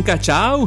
Tinka, 0.00 0.16
čau. 0.16 0.64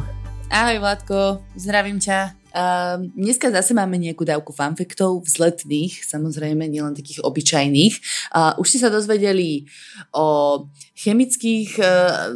Ahoj 0.54 0.78
Vládko, 0.78 1.42
zdravím 1.58 1.98
ťa. 1.98 2.38
Uh, 2.54 3.10
dneska 3.18 3.50
zase 3.50 3.74
máme 3.74 3.98
nejakú 3.98 4.22
dávku 4.22 4.54
fanfektov 4.54 5.26
vzletných, 5.26 6.06
samozrejme 6.06 6.62
nielen 6.70 6.94
takých 6.94 7.26
obyčajných. 7.26 7.98
Uh, 8.30 8.54
už 8.62 8.70
ste 8.70 8.86
sa 8.86 8.94
dozvedeli 8.94 9.66
o 10.14 10.70
chemických, 10.94 11.82
uh, 11.82 12.30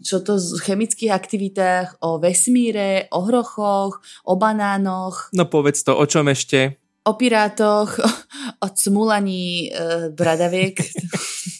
čo 0.00 0.24
to, 0.24 0.40
chemických 0.64 1.12
aktivitách, 1.12 2.00
o 2.00 2.16
vesmíre, 2.16 3.12
o 3.12 3.20
hrochoch, 3.20 4.00
o 4.24 4.32
banánoch. 4.40 5.28
No 5.36 5.44
povedz 5.44 5.84
to, 5.84 5.92
o 5.92 6.08
čom 6.08 6.32
ešte? 6.32 6.80
O 7.04 7.20
pirátoch, 7.20 8.00
o 8.64 8.66
cmulaní 8.72 9.68
uh, 9.76 10.08
bradaviek. 10.08 10.80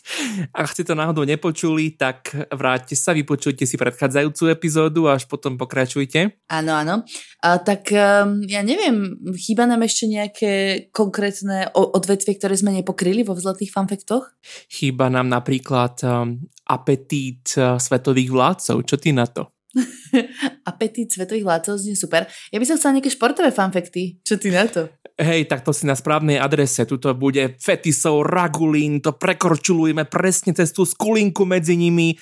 Ak 0.50 0.72
ste 0.72 0.82
to 0.82 0.98
náhodou 0.98 1.22
nepočuli, 1.24 1.94
tak 1.94 2.34
vráťte 2.50 2.98
sa, 2.98 3.14
vypočujte 3.14 3.64
si 3.64 3.76
predchádzajúcu 3.78 4.42
epizódu 4.50 5.06
a 5.06 5.16
až 5.16 5.26
potom 5.30 5.54
pokračujte. 5.54 6.34
Áno, 6.50 6.72
áno. 6.74 6.94
A, 7.40 7.58
tak 7.62 7.90
um, 7.94 8.42
ja 8.44 8.60
neviem, 8.60 9.16
chýba 9.38 9.64
nám 9.64 9.86
ešte 9.86 10.10
nejaké 10.10 10.52
konkrétne 10.90 11.70
odvetvie, 11.74 12.36
ktoré 12.36 12.54
sme 12.58 12.74
nepokryli 12.74 13.22
vo 13.22 13.38
vzletých 13.38 13.72
fanfektoch? 13.72 14.28
Chýba 14.68 15.08
nám 15.08 15.30
napríklad 15.30 16.00
um, 16.02 16.42
apetít 16.66 17.54
uh, 17.56 17.78
svetových 17.78 18.30
vládcov. 18.30 18.76
Čo 18.84 18.96
ty 18.98 19.14
na 19.14 19.26
to? 19.26 19.48
apetít 20.70 21.12
svetových 21.12 21.46
vládcov 21.46 21.78
znie 21.78 21.94
super. 21.94 22.26
Ja 22.50 22.58
by 22.58 22.66
som 22.66 22.76
chcela 22.78 22.98
nejaké 22.98 23.10
športové 23.12 23.50
fanfekty. 23.54 24.18
Čo 24.26 24.34
ty 24.38 24.50
na 24.50 24.66
to? 24.66 24.90
Hej, 25.20 25.52
tak 25.52 25.60
to 25.60 25.76
si 25.76 25.84
na 25.84 25.92
správnej 25.92 26.40
adrese. 26.40 26.88
Tuto 26.88 27.12
bude 27.12 27.60
fetisov, 27.60 28.24
ragulín, 28.24 29.04
to 29.04 29.12
prekorčulujeme 29.12 30.08
presne 30.08 30.56
cez 30.56 30.72
tú 30.72 30.88
skulinku 30.88 31.44
medzi 31.44 31.76
nimi. 31.76 32.16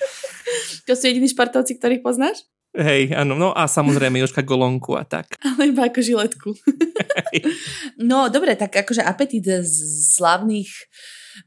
To 0.89 0.97
sú 0.97 1.05
jediní 1.05 1.29
športovci, 1.29 1.77
ktorých 1.77 2.01
poznáš? 2.01 2.49
Hej, 2.73 3.13
áno, 3.13 3.37
no 3.37 3.49
a 3.53 3.69
samozrejme 3.69 4.17
Jožka 4.25 4.41
Golonku 4.41 4.97
a 4.97 5.05
tak. 5.05 5.37
Ale 5.41 5.69
iba 5.69 5.85
ako 5.85 6.01
žiletku. 6.01 6.49
no, 8.09 8.29
dobre, 8.33 8.57
tak 8.57 8.73
akože 8.73 9.05
apetít 9.05 9.45
z 9.65 9.73
slavných 10.17 10.69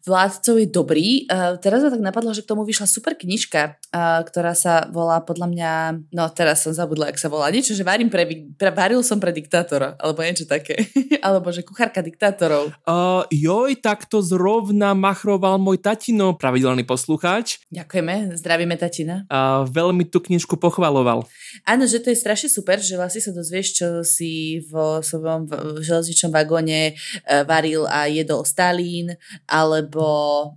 vládcov 0.05 0.55
je 0.59 0.69
dobrý. 0.69 1.09
Uh, 1.27 1.59
teraz 1.59 1.83
ma 1.83 1.91
tak 1.91 2.03
napadlo, 2.03 2.31
že 2.35 2.45
k 2.45 2.51
tomu 2.51 2.63
vyšla 2.63 2.87
super 2.87 3.17
knižka, 3.17 3.79
uh, 3.91 4.21
ktorá 4.23 4.53
sa 4.53 4.87
volá 4.93 5.25
podľa 5.25 5.47
mňa, 5.49 5.71
no 6.13 6.25
teraz 6.31 6.65
som 6.67 6.75
zabudla, 6.77 7.11
ak 7.11 7.19
sa 7.19 7.33
volá, 7.33 7.49
niečo, 7.49 7.73
že 7.73 7.87
varím 7.87 8.13
pre, 8.13 8.25
pre, 8.55 8.71
varil 8.71 9.01
som 9.03 9.19
pre 9.19 9.33
diktátora, 9.33 9.97
alebo 9.99 10.23
niečo 10.23 10.47
také. 10.47 10.87
alebo 11.27 11.51
že 11.51 11.65
kuchárka 11.65 12.05
diktátorov. 12.05 12.75
Uh, 12.87 13.25
joj, 13.33 13.79
tak 13.81 14.07
to 14.07 14.21
zrovna 14.21 14.93
machroval 14.93 15.57
môj 15.57 15.81
tatino, 15.81 16.37
pravidelný 16.37 16.85
poslucháč. 16.85 17.63
Ďakujeme, 17.73 18.37
zdravíme 18.37 18.77
tatina. 18.77 19.25
Uh, 19.27 19.65
veľmi 19.67 20.07
tú 20.07 20.21
knižku 20.21 20.61
pochvaloval. 20.61 21.25
Áno, 21.65 21.85
že 21.89 22.01
to 22.01 22.13
je 22.13 22.19
strašne 22.19 22.49
super, 22.53 22.81
že 22.81 22.97
vlastne 22.97 23.25
sa 23.25 23.33
dozvieš, 23.33 23.69
čo 23.77 23.89
si 24.05 24.61
vo 24.69 25.01
svojom 25.01 25.49
železničnom 25.81 26.33
vagóne 26.33 26.97
varil 27.45 27.89
a 27.89 28.09
jedol 28.09 28.45
Stalin, 28.45 29.17
ale 29.49 29.72
alebo 29.73 30.05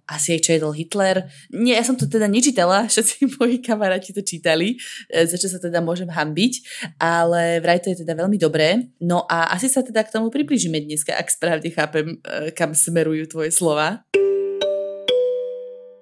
asi 0.06 0.36
aj 0.36 0.42
čo 0.44 0.70
Hitler. 0.72 1.26
Nie, 1.56 1.80
ja 1.80 1.84
som 1.88 1.96
to 1.96 2.06
teda 2.06 2.28
nečítala, 2.28 2.86
všetci 2.92 3.40
moji 3.40 3.64
kamaráti 3.64 4.12
to 4.12 4.22
čítali, 4.22 4.76
e, 5.08 5.24
za 5.24 5.40
čo 5.40 5.48
sa 5.48 5.60
teda 5.60 5.80
môžem 5.80 6.12
hambiť, 6.12 6.54
ale 7.00 7.64
vraj 7.64 7.80
to 7.80 7.92
je 7.92 8.04
teda 8.04 8.14
veľmi 8.16 8.36
dobré. 8.36 8.92
No 9.00 9.24
a 9.26 9.52
asi 9.56 9.72
sa 9.72 9.82
teda 9.82 10.04
k 10.04 10.14
tomu 10.14 10.28
približíme 10.30 10.78
dneska, 10.84 11.16
ak 11.16 11.32
správne 11.32 11.70
chápem, 11.72 12.20
e, 12.22 12.52
kam 12.52 12.76
smerujú 12.76 13.32
tvoje 13.32 13.56
slova. 13.56 14.06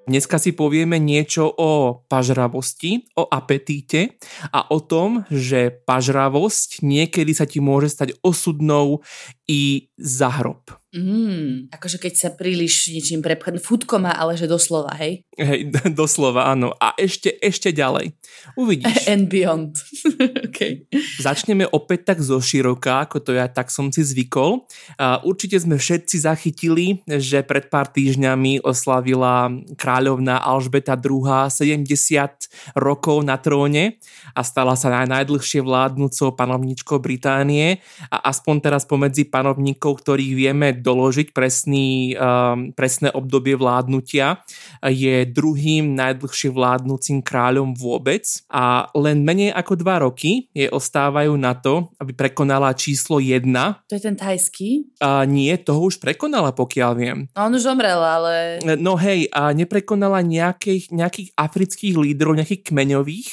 Dneska 0.03 0.35
si 0.35 0.51
povieme 0.51 0.99
niečo 0.99 1.47
o 1.47 2.03
pažravosti, 2.11 3.07
o 3.15 3.23
apetíte 3.23 4.19
a 4.51 4.67
o 4.67 4.83
tom, 4.83 5.23
že 5.31 5.71
pažravosť 5.87 6.83
niekedy 6.83 7.31
sa 7.31 7.47
ti 7.47 7.63
môže 7.63 7.87
stať 7.87 8.19
osudnou 8.19 8.99
i 9.47 9.91
za 9.97 10.29
hrob. 10.29 10.83
Mm, 10.93 11.73
akože 11.73 11.97
keď 11.97 12.13
sa 12.13 12.29
príliš 12.29 12.93
niečím 12.93 13.25
prepchne, 13.25 13.57
futko 13.57 13.97
má, 13.97 14.13
ale 14.13 14.37
že 14.37 14.45
doslova, 14.45 14.93
hej? 15.01 15.25
Hej, 15.33 15.73
doslova, 15.97 16.53
áno. 16.53 16.69
A 16.77 16.93
ešte, 17.01 17.33
ešte 17.41 17.73
ďalej. 17.73 18.13
Uvidíš. 18.53 19.01
And 19.11 19.25
beyond. 19.25 19.73
okay. 20.47 20.85
Začneme 21.17 21.65
opäť 21.73 22.13
tak 22.13 22.21
zo 22.21 22.37
široka, 22.37 23.09
ako 23.09 23.25
to 23.25 23.33
ja 23.33 23.49
tak 23.49 23.73
som 23.73 23.89
si 23.89 24.05
zvykol. 24.05 24.69
Určite 25.25 25.57
sme 25.57 25.81
všetci 25.81 26.15
zachytili, 26.21 27.01
že 27.09 27.41
pred 27.41 27.73
pár 27.73 27.89
týždňami 27.89 28.61
oslavila 28.61 29.49
kráľovná 29.73 30.45
Alžbeta 30.45 30.93
II 30.93 31.49
70 31.49 31.89
rokov 32.77 33.17
na 33.25 33.41
tróne 33.41 33.97
a 34.37 34.45
stala 34.45 34.77
sa 34.77 34.93
najdlhšie 34.93 35.65
vládnúcou 35.65 36.37
panovničkou 36.37 37.01
Británie 37.01 37.81
a 38.13 38.29
aspoň 38.29 38.55
teraz 38.61 38.85
pomedzi 38.85 39.25
panovníkov, 39.33 40.05
ktorých 40.05 40.33
vieme 40.37 40.77
doložiť 40.77 41.33
presný, 41.33 42.13
um, 42.13 42.69
presné 42.77 43.09
obdobie 43.09 43.57
vládnutia. 43.57 44.45
Je 44.85 45.25
druhým 45.25 45.97
najdlhšie 45.97 46.53
vládnúcim 46.53 47.25
kráľom 47.25 47.73
vôbec 47.73 48.21
a 48.53 48.93
len 48.93 49.25
menej 49.25 49.49
ako 49.57 49.73
dva 49.81 50.05
roky 50.05 50.53
je 50.53 50.69
ostávajú 50.69 51.33
na 51.33 51.57
to, 51.57 51.89
aby 51.97 52.13
prekonala 52.13 52.77
číslo 52.77 53.17
1. 53.17 53.41
To 53.89 53.93
je 53.97 54.03
ten 54.03 54.13
tajský? 54.13 54.93
A 55.01 55.25
nie, 55.25 55.49
toho 55.57 55.89
už 55.89 55.97
prekonala, 55.97 56.53
pokiaľ 56.53 56.91
viem. 56.93 57.25
On 57.33 57.49
už 57.49 57.65
zomrel, 57.65 57.97
ale... 57.97 58.61
No 58.77 58.93
hej, 59.01 59.31
a 59.33 59.49
neprekonala 59.55 60.21
nejakých, 60.21 60.93
nejakých 60.93 61.29
afrických 61.33 61.95
lídrov, 61.97 62.37
nejakých 62.37 62.69
kmeňových, 62.69 63.29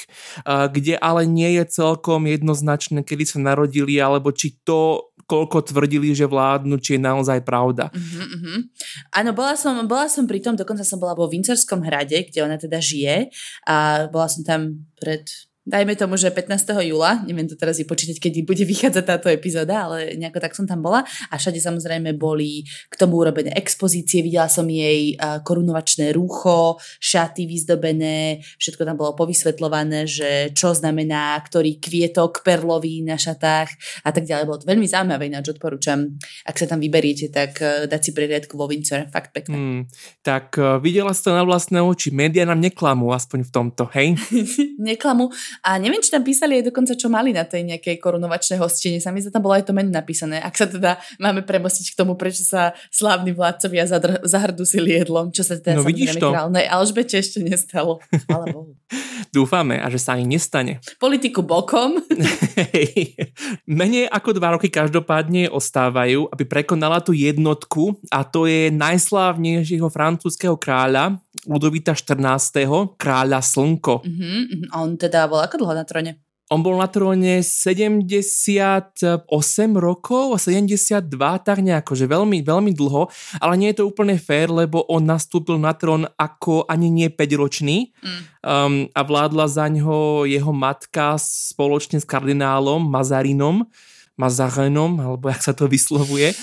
kde 0.47 0.95
ale 0.97 1.27
nie 1.27 1.59
je 1.61 1.65
celkom 1.69 2.25
jednoznačné, 2.31 3.03
kedy 3.03 3.25
sa 3.27 3.39
narodili, 3.43 3.99
alebo 3.99 4.31
či 4.31 4.57
to 4.63 5.10
koľko 5.31 5.63
tvrdili, 5.71 6.11
že 6.11 6.27
vládnu, 6.27 6.83
či 6.83 6.99
je 6.99 7.07
naozaj 7.07 7.47
pravda. 7.47 7.95
Uh-huh. 7.95 8.67
Áno, 9.15 9.31
bola 9.31 9.55
som, 9.55 9.79
bola 9.87 10.11
som 10.11 10.27
pri 10.27 10.43
tom, 10.43 10.59
dokonca 10.59 10.83
som 10.83 10.99
bola 10.99 11.15
vo 11.15 11.31
Vincerskom 11.31 11.87
hrade, 11.87 12.27
kde 12.27 12.43
ona 12.43 12.59
teda 12.59 12.83
žije 12.83 13.31
a 13.71 14.11
bola 14.11 14.27
som 14.27 14.43
tam 14.43 14.91
pred 14.99 15.23
dajme 15.67 15.93
tomu, 15.99 16.17
že 16.17 16.33
15. 16.33 16.73
júla, 16.89 17.21
neviem 17.29 17.45
to 17.45 17.59
teraz 17.59 17.77
vypočítať, 17.83 18.17
kedy 18.17 18.47
bude 18.49 18.65
vychádzať 18.65 19.05
táto 19.05 19.29
epizóda, 19.29 19.91
ale 19.91 20.17
nejako 20.17 20.39
tak 20.41 20.57
som 20.57 20.65
tam 20.65 20.81
bola 20.81 21.05
a 21.05 21.35
všade 21.37 21.61
samozrejme 21.61 22.17
boli 22.17 22.65
k 22.89 22.95
tomu 22.97 23.21
urobené 23.21 23.53
expozície, 23.53 24.25
videla 24.25 24.49
som 24.49 24.65
jej 24.65 25.15
korunovačné 25.21 26.17
rúcho, 26.17 26.81
šaty 26.99 27.45
vyzdobené, 27.45 28.41
všetko 28.57 28.83
tam 28.89 28.97
bolo 28.97 29.13
povysvetľované, 29.19 30.09
že 30.09 30.31
čo 30.57 30.73
znamená 30.73 31.37
ktorý 31.41 31.83
kvietok 31.83 32.47
perlový 32.47 33.03
na 33.03 33.19
šatách 33.19 33.69
a 34.07 34.11
tak 34.15 34.25
ďalej. 34.25 34.47
Bolo 34.47 34.61
to 34.63 34.71
veľmi 34.71 34.87
zaujímavé, 34.87 35.27
ináč 35.27 35.51
odporúčam, 35.51 36.17
ak 36.47 36.57
sa 36.57 36.67
tam 36.71 36.79
vyberiete, 36.79 37.33
tak 37.33 37.59
e, 37.59 37.91
dať 37.91 38.01
si 38.01 38.11
prehliadku 38.15 38.55
vo 38.55 38.71
Windsor, 38.71 39.11
fakt 39.11 39.35
pekné. 39.35 39.57
Hmm, 39.57 39.83
tak 40.23 40.55
e, 40.57 40.79
videla 40.79 41.11
si 41.11 41.27
to 41.27 41.35
na 41.35 41.43
vlastné 41.43 41.83
oči, 41.83 42.15
média 42.15 42.47
nám 42.47 42.63
neklamú, 42.63 43.11
aspoň 43.11 43.49
v 43.49 43.51
tomto, 43.51 43.83
hej? 43.97 44.15
neklamú, 44.91 45.33
a 45.63 45.77
neviem, 45.77 46.01
či 46.01 46.13
tam 46.13 46.23
písali 46.23 46.61
aj 46.61 46.73
dokonca, 46.73 46.93
čo 46.95 47.09
mali 47.13 47.35
na 47.35 47.45
tej 47.45 47.67
nejakej 47.67 47.97
korunovačnej 47.99 48.59
hostine. 48.59 49.03
Sa 49.03 49.15
mi 49.15 49.23
tam 49.23 49.43
bolo 49.43 49.55
aj 49.57 49.69
to 49.69 49.73
menu 49.77 49.93
napísané. 49.93 50.41
Ak 50.43 50.57
sa 50.57 50.67
teda 50.67 50.99
máme 51.23 51.43
premostiť 51.47 51.95
k 51.95 51.99
tomu, 51.99 52.17
prečo 52.19 52.43
sa 52.43 52.73
slávni 52.89 53.35
vládcovia 53.35 53.85
zadr- 53.87 54.23
zahrdusili 54.25 54.97
jedlom, 55.03 55.31
čo 55.31 55.47
sa 55.47 55.59
teda 55.59 55.81
no, 55.81 55.87
vidíš 55.87 56.19
to. 56.19 56.33
králnej 56.33 56.67
Alžbete 56.67 57.21
ešte 57.21 57.43
nestalo. 57.43 58.03
Bohu. 58.31 58.75
Dúfame 59.31 59.79
a 59.79 59.87
že 59.87 60.03
sa 60.03 60.19
ani 60.19 60.27
nestane. 60.27 60.83
Politiku 60.99 61.47
bokom. 61.47 62.03
Menej 63.79 64.11
ako 64.11 64.29
dva 64.35 64.59
roky 64.59 64.67
každopádne 64.67 65.47
ostávajú, 65.53 66.27
aby 66.35 66.45
prekonala 66.49 66.99
tú 66.99 67.15
jednotku 67.15 67.95
a 68.11 68.27
to 68.27 68.51
je 68.51 68.75
najslávnejšieho 68.75 69.87
francúzskho 69.87 70.59
kráľa, 70.59 71.23
Ludovita 71.47 71.95
14. 71.95 72.99
kráľa 72.99 73.41
Slnko. 73.41 74.03
Uh-huh. 74.03 74.41
On 74.77 74.93
teda 74.99 75.25
bol 75.31 75.40
ako 75.41 75.65
dlho 75.65 75.75
na 75.75 75.85
tróne? 75.85 76.13
On 76.51 76.59
bol 76.67 76.75
na 76.75 76.91
tróne 76.91 77.47
78 77.47 79.31
rokov, 79.79 80.35
72, 80.35 80.99
tak 81.47 81.63
nejako, 81.63 81.95
že 81.95 82.11
veľmi, 82.11 82.43
veľmi 82.43 82.75
dlho, 82.75 83.07
ale 83.39 83.55
nie 83.55 83.71
je 83.71 83.79
to 83.79 83.87
úplne 83.87 84.19
fér, 84.19 84.51
lebo 84.51 84.83
on 84.91 85.07
nastúpil 85.07 85.63
na 85.63 85.71
trón 85.79 86.11
ako 86.19 86.67
ani 86.67 86.91
nie 86.91 87.07
5 87.07 87.39
ročný 87.39 87.95
mm. 88.03 88.43
um, 88.43 88.91
a 88.91 89.01
vládla 89.07 89.47
za 89.47 89.71
ňo 89.71 90.27
jeho 90.27 90.51
matka 90.51 91.15
spoločne 91.23 92.03
s 92.03 92.07
kardinálom 92.11 92.83
Mazarinom, 92.83 93.71
Mazarenom, 94.19 94.99
alebo 94.99 95.31
jak 95.31 95.47
sa 95.47 95.55
to 95.55 95.71
vyslovuje. 95.71 96.35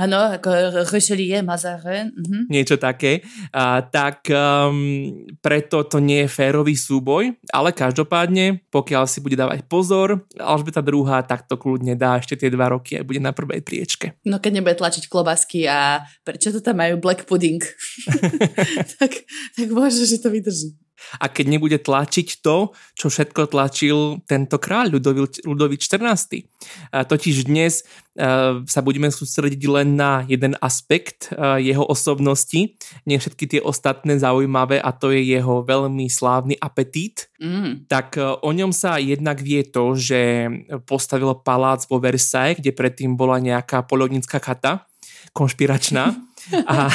Áno, 0.00 0.38
ako 0.38 0.50
Richelieu, 0.90 1.42
Mazarin. 1.44 2.12
Uh-huh. 2.14 2.44
Niečo 2.48 2.76
také. 2.76 3.24
A, 3.50 3.84
tak 3.84 4.26
um, 4.30 5.24
preto 5.40 5.84
to 5.86 6.00
nie 6.00 6.24
je 6.24 6.32
férový 6.32 6.74
súboj, 6.74 7.34
ale 7.52 7.70
každopádne, 7.72 8.64
pokiaľ 8.68 9.04
si 9.06 9.20
bude 9.20 9.36
dávať 9.38 9.66
pozor, 9.66 10.24
Alžbeta 10.36 10.84
druhá 10.84 11.22
tak 11.24 11.46
to 11.48 11.56
kľudne 11.56 11.94
dá 11.94 12.18
ešte 12.18 12.36
tie 12.36 12.50
dva 12.52 12.72
roky 12.72 12.98
a 12.98 13.06
bude 13.06 13.20
na 13.20 13.32
prvej 13.34 13.64
priečke. 13.64 14.16
No 14.26 14.40
keď 14.40 14.60
nebude 14.60 14.76
tlačiť 14.78 15.08
klobasky 15.08 15.66
a 15.68 16.04
prečo 16.26 16.52
to 16.52 16.60
tam 16.60 16.80
majú 16.80 17.00
black 17.00 17.24
pudding, 17.28 17.60
tak, 19.00 19.12
tak 19.56 19.66
možno, 19.70 20.04
že 20.04 20.20
to 20.20 20.28
vydrží 20.32 20.74
a 21.20 21.26
keď 21.28 21.46
nebude 21.46 21.78
tlačiť 21.78 22.40
to, 22.40 22.72
čo 22.94 23.06
všetko 23.10 23.50
tlačil 23.50 24.24
tento 24.24 24.56
kráľ 24.58 24.98
Ludovič 25.44 25.82
XIV. 25.90 26.46
A 26.94 27.04
totiž 27.04 27.46
dnes 27.46 27.84
uh, 28.16 28.62
sa 28.64 28.80
budeme 28.80 29.10
sústrediť 29.10 29.62
len 29.68 29.98
na 29.98 30.24
jeden 30.24 30.56
aspekt 30.62 31.30
uh, 31.34 31.60
jeho 31.60 31.84
osobnosti, 31.84 32.74
nie 33.04 33.18
všetky 33.18 33.44
tie 33.46 33.60
ostatné 33.60 34.16
zaujímavé 34.16 34.80
a 34.80 34.90
to 34.94 35.12
je 35.12 35.22
jeho 35.22 35.62
veľmi 35.66 36.08
slávny 36.08 36.56
apetít. 36.58 37.28
Mm. 37.38 37.86
Tak 37.90 38.16
uh, 38.16 38.40
o 38.40 38.50
ňom 38.50 38.72
sa 38.72 38.96
jednak 38.98 39.42
vie 39.42 39.66
to, 39.66 39.94
že 39.98 40.48
postavil 40.88 41.36
palác 41.36 41.84
vo 41.90 42.00
Versailles, 42.00 42.58
kde 42.58 42.72
predtým 42.72 43.18
bola 43.18 43.42
nejaká 43.42 43.84
polovnická 43.84 44.40
chata 44.40 44.86
konšpiračná. 45.34 46.14
A... 46.68 46.92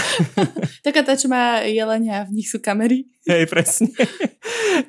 Taká 0.86 1.02
tá, 1.02 1.18
čo 1.18 1.32
má 1.32 1.66
jelenia, 1.66 2.26
v 2.28 2.42
nich 2.42 2.50
sú 2.50 2.62
kamery. 2.62 3.10
Hej, 3.30 3.46
presne. 3.46 3.94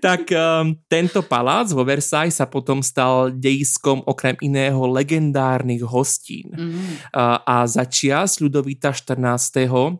tak 0.05 0.33
um, 0.33 0.73
tento 0.89 1.21
palác 1.21 1.69
vo 1.77 1.85
Versailles 1.85 2.33
sa 2.33 2.49
potom 2.49 2.81
stal 2.81 3.29
dejiskom 3.35 4.01
okrem 4.09 4.39
iného 4.41 4.81
legendárnych 4.89 5.85
hostín. 5.85 6.49
Mm. 6.55 7.11
Uh, 7.13 7.37
a 7.45 7.67
za 7.69 7.85
čias 7.85 8.41
Ľudovita 8.41 8.97
14. 8.97 9.21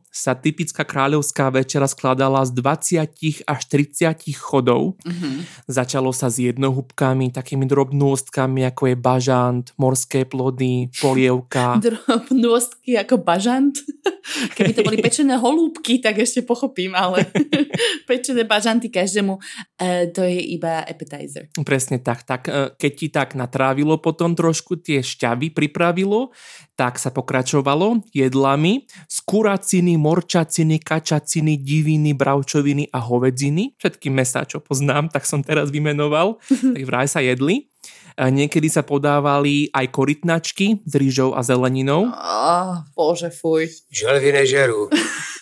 sa 0.09 0.33
typická 0.39 0.89
kráľovská 0.89 1.53
večera 1.53 1.85
skladala 1.85 2.41
z 2.49 2.57
20 2.57 3.45
až 3.45 3.61
30 3.69 4.25
chodov. 4.41 4.97
Mm-hmm. 5.05 5.67
Začalo 5.69 6.15
sa 6.15 6.33
s 6.33 6.41
jednohúbkami, 6.41 7.35
takými 7.35 7.69
drobnôstkami, 7.69 8.65
ako 8.73 8.95
je 8.95 8.97
bažant, 8.97 9.67
morské 9.77 10.25
plody, 10.25 10.89
polievka. 10.97 11.77
Drobnôstky 11.85 12.97
ako 12.97 13.21
bažant? 13.21 13.77
Keby 14.53 14.73
to 14.77 14.83
boli 14.85 14.99
pečené 15.07 15.39
holúbky, 15.39 16.03
tak 16.03 16.21
ešte 16.21 16.45
pochopím, 16.45 16.93
ale 16.93 17.25
pečené 18.11 18.45
bažanty 18.45 18.93
každému, 18.93 19.39
uh, 19.39 20.05
to 20.13 20.27
je 20.27 20.39
iba 20.57 20.85
appetizer. 20.85 21.49
Presne 21.65 22.03
tak. 22.03 22.27
tak 22.29 22.43
uh, 22.51 22.75
keď 22.75 22.93
ti 22.93 23.09
tak 23.09 23.39
natrávilo 23.39 23.97
potom 24.03 24.35
trošku, 24.35 24.83
tie 24.83 25.01
šťavy 25.01 25.55
pripravilo, 25.55 26.35
tak 26.77 26.97
sa 26.97 27.13
pokračovalo 27.13 28.05
jedlami 28.13 28.89
z 29.05 29.19
kuraciny, 29.29 30.01
morčaciny, 30.01 30.81
kačaciny, 30.81 31.61
diviny, 31.61 32.17
bravčoviny 32.17 32.89
a 32.91 32.99
hovedziny. 33.05 33.77
Všetky 33.77 34.09
mesá, 34.09 34.49
čo 34.49 34.65
poznám, 34.65 35.13
tak 35.13 35.29
som 35.29 35.45
teraz 35.45 35.69
vymenoval. 35.69 36.41
tak 36.75 36.83
vraj 36.89 37.07
sa 37.07 37.21
jedli. 37.21 37.70
Niekedy 38.19 38.67
sa 38.73 38.83
podávali 38.83 39.71
aj 39.71 39.87
korytnačky 39.93 40.83
s 40.83 40.93
rýžou 40.97 41.37
a 41.37 41.45
zeleninou. 41.45 42.11
Oh, 42.11 42.83
bože, 42.97 43.31
fuj. 43.31 43.71
Želvy 43.93 44.31
nežerú. 44.35 44.91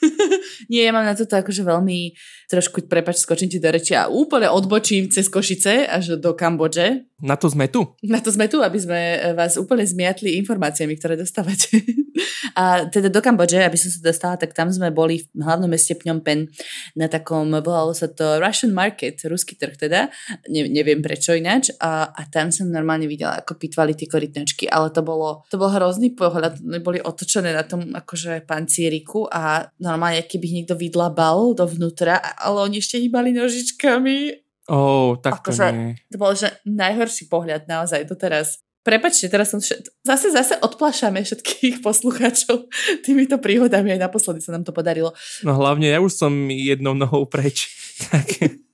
Nie, 0.73 0.88
ja 0.88 0.93
mám 0.93 1.09
na 1.09 1.17
toto 1.17 1.32
akože 1.32 1.65
veľmi, 1.65 2.12
trošku, 2.49 2.89
prepač, 2.89 3.21
skočím 3.21 3.53
ti 3.53 3.61
do 3.61 3.69
reči 3.69 3.93
a 3.93 4.09
úplne 4.09 4.49
odbočím 4.49 5.12
cez 5.12 5.29
Košice 5.29 5.85
až 5.85 6.17
do 6.17 6.33
Kambodže. 6.33 7.05
Na 7.21 7.37
to 7.37 7.50
sme 7.53 7.69
tu. 7.69 7.85
Na 8.00 8.25
to 8.25 8.33
sme 8.33 8.49
tu, 8.49 8.65
aby 8.65 8.79
sme 8.81 9.00
vás 9.37 9.61
úplne 9.61 9.85
zmiatli 9.85 10.41
informáciami, 10.41 10.97
ktoré 10.97 11.19
dostávate. 11.19 11.83
a 12.61 12.89
teda 12.89 13.12
do 13.12 13.21
Kambodže, 13.21 13.61
aby 13.61 13.77
som 13.77 13.93
sa 13.93 14.00
dostala, 14.00 14.35
tak 14.41 14.56
tam 14.56 14.73
sme 14.73 14.89
boli 14.89 15.29
v 15.35 15.43
hlavnom 15.45 15.69
meste 15.69 15.93
Phnom 15.93 16.25
Penh 16.25 16.49
na 16.97 17.11
takom, 17.11 17.53
volalo 17.53 17.93
sa 17.93 18.09
to 18.09 18.41
Russian 18.41 18.73
Market, 18.73 19.21
ruský 19.29 19.59
trh 19.59 19.77
teda, 19.77 20.09
ne, 20.49 20.62
neviem 20.73 21.05
prečo 21.05 21.37
ináč. 21.37 21.69
A, 21.83 22.09
a 22.09 22.23
tam 22.31 22.49
som 22.49 22.71
normálne 22.71 23.05
videla, 23.05 23.45
ako 23.45 23.61
pitvali 23.61 23.93
tie 23.93 24.09
korytnačky, 24.09 24.71
ale 24.71 24.89
to 24.89 25.05
bolo, 25.05 25.45
to 25.53 25.61
bol 25.61 25.69
hrozný 25.69 26.17
pohľad, 26.17 26.65
boli 26.81 27.03
otočené 27.03 27.53
na 27.53 27.67
tom 27.67 27.93
akože 27.93 28.47
pancieriku 28.49 29.29
a 29.29 29.69
normálne, 29.83 30.25
keby 30.25 30.62
niekto 30.62 30.79
vydlabal 30.79 31.53
dovnútra, 31.53 32.38
ale 32.38 32.58
oni 32.70 32.79
ešte 32.79 32.96
hýbali 33.02 33.35
nožičkami. 33.35 34.46
Oh, 34.69 35.17
tak 35.19 35.40
to 35.43 35.50
akože, 35.50 35.67
nie. 35.73 35.96
To 36.12 36.17
bol 36.20 36.32
že 36.37 36.52
najhorší 36.69 37.26
pohľad 37.32 37.67
naozaj 37.67 38.05
doteraz. 38.05 38.61
Prepačte, 38.87 39.29
teraz 39.29 39.52
som 39.52 39.61
všet... 39.61 39.85
zase, 40.00 40.32
zase 40.32 40.55
odplašame 40.64 41.20
všetkých 41.20 41.81
poslucháčov 41.87 42.73
týmito 43.05 43.37
príhodami, 43.37 43.93
aj 43.93 44.08
naposledy 44.08 44.40
sa 44.40 44.56
nám 44.56 44.64
to 44.64 44.73
podarilo. 44.73 45.12
No 45.44 45.58
hlavne 45.61 45.93
ja 45.93 46.00
už 46.00 46.14
som 46.14 46.32
jednou 46.49 46.96
nohou 46.96 47.29
preč. 47.29 47.69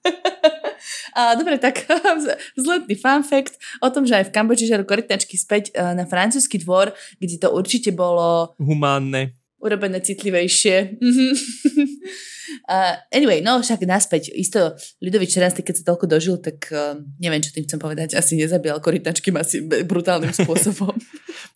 A, 1.14 1.38
dobre, 1.38 1.62
tak 1.62 1.86
vzletný 2.58 2.98
fun 2.98 3.22
fact 3.22 3.54
o 3.78 3.86
tom, 3.86 4.02
že 4.02 4.18
aj 4.18 4.24
v 4.28 4.34
Kambodži 4.34 4.66
žaru 4.66 4.82
korytnačky 4.82 5.38
späť 5.38 5.70
e, 5.70 5.94
na 5.94 6.10
francúzsky 6.10 6.58
dvor, 6.58 6.90
kde 7.22 7.38
to 7.38 7.54
určite 7.54 7.94
bolo... 7.94 8.50
Humánne 8.58 9.38
urobené 9.64 10.04
citlivejšie. 10.04 11.00
uh, 12.70 12.94
anyway, 13.08 13.40
no 13.40 13.64
však 13.64 13.88
naspäť. 13.88 14.28
Isto 14.36 14.76
Ľudovič 15.00 15.40
XIV, 15.40 15.64
keď 15.64 15.74
sa 15.80 15.84
toľko 15.88 16.04
dožil, 16.04 16.36
tak 16.38 16.68
uh, 16.68 17.00
neviem, 17.16 17.40
čo 17.40 17.56
tým 17.56 17.64
chcem 17.64 17.80
povedať. 17.80 18.12
Asi 18.12 18.36
nezabíjal 18.36 18.84
korytnačky 18.84 19.32
asi 19.32 19.64
brutálnym 19.64 20.36
spôsobom. 20.44 20.92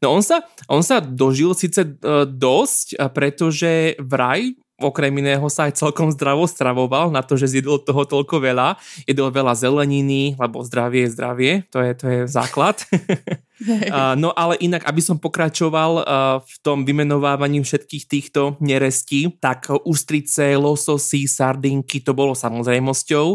no 0.01 0.07
on 0.17 0.25
sa, 0.25 0.41
on 0.67 0.81
sa 0.81 1.05
dožil 1.05 1.53
síce 1.53 1.85
uh, 1.85 2.25
dosť, 2.25 2.97
pretože 3.13 4.01
vraj 4.01 4.57
okrem 4.79 5.11
iného 5.11 5.43
sa 5.51 5.67
aj 5.67 5.75
celkom 5.75 6.09
zdravo 6.15 6.47
stravoval 6.47 7.11
na 7.11 7.21
to, 7.27 7.35
že 7.35 7.59
zjedol 7.59 7.83
toho 7.83 8.07
toľko 8.07 8.39
veľa. 8.39 8.79
Jedol 9.11 9.35
veľa 9.35 9.59
zeleniny, 9.59 10.39
lebo 10.39 10.63
zdravie 10.63 11.11
je 11.11 11.13
zdravie, 11.19 11.53
to 11.69 11.83
je, 11.83 11.93
to 11.99 12.07
je 12.07 12.21
základ. 12.31 12.79
Uh, 13.59 14.15
no 14.15 14.31
ale 14.39 14.55
inak, 14.63 14.87
aby 14.87 15.03
som 15.03 15.19
pokračoval 15.19 15.93
uh, 15.99 16.05
v 16.47 16.55
tom 16.63 16.87
vymenovávaní 16.87 17.59
všetkých 17.59 18.05
týchto 18.07 18.55
nerestí, 18.63 19.35
tak 19.43 19.67
ústrice, 19.83 20.55
lososy, 20.55 21.27
sardinky, 21.27 21.99
to 21.99 22.15
bolo 22.15 22.39
samozrejmosťou. 22.39 23.27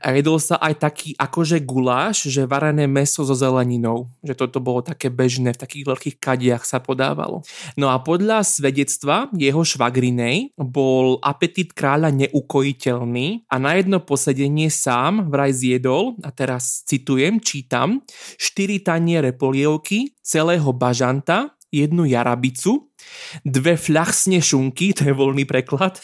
A 0.00 0.16
jedol 0.16 0.40
sa 0.40 0.56
aj 0.56 0.74
taký 0.88 1.08
akože 1.20 1.60
guláš, 1.68 2.32
že 2.32 2.48
varené 2.48 2.88
meso 2.88 3.28
so 3.28 3.36
zeleninou. 3.36 4.08
Že 4.24 4.48
toto 4.48 4.58
bolo 4.64 4.80
také 4.80 5.12
bežné, 5.12 5.52
v 5.52 5.60
takých 5.60 5.84
veľkých 5.84 6.16
kadiach 6.16 6.64
sa 6.64 6.80
podávalo. 6.80 7.44
No 7.76 7.92
a 7.92 8.00
podľa 8.00 8.48
svedectva 8.48 9.28
jeho 9.36 9.60
švagrinej 9.60 10.56
bol 10.56 11.20
apetit 11.20 11.76
kráľa 11.76 12.08
neukojiteľný 12.16 13.44
a 13.52 13.54
na 13.60 13.76
jedno 13.76 14.00
posedenie 14.00 14.72
sám 14.72 15.28
vraj 15.28 15.52
zjedol, 15.52 16.16
a 16.24 16.32
teraz 16.32 16.80
citujem, 16.88 17.36
čítam, 17.44 18.00
4 18.40 18.80
taniere 18.80 19.36
poli 19.36 19.57
polievky, 19.58 20.14
celého 20.22 20.70
bažanta, 20.72 21.50
jednu 21.72 22.06
jarabicu, 22.06 22.86
dve 23.42 23.74
fľachsne 23.74 24.38
šunky, 24.38 24.94
to 24.94 25.10
je 25.10 25.12
voľný 25.12 25.44
preklad, 25.44 25.98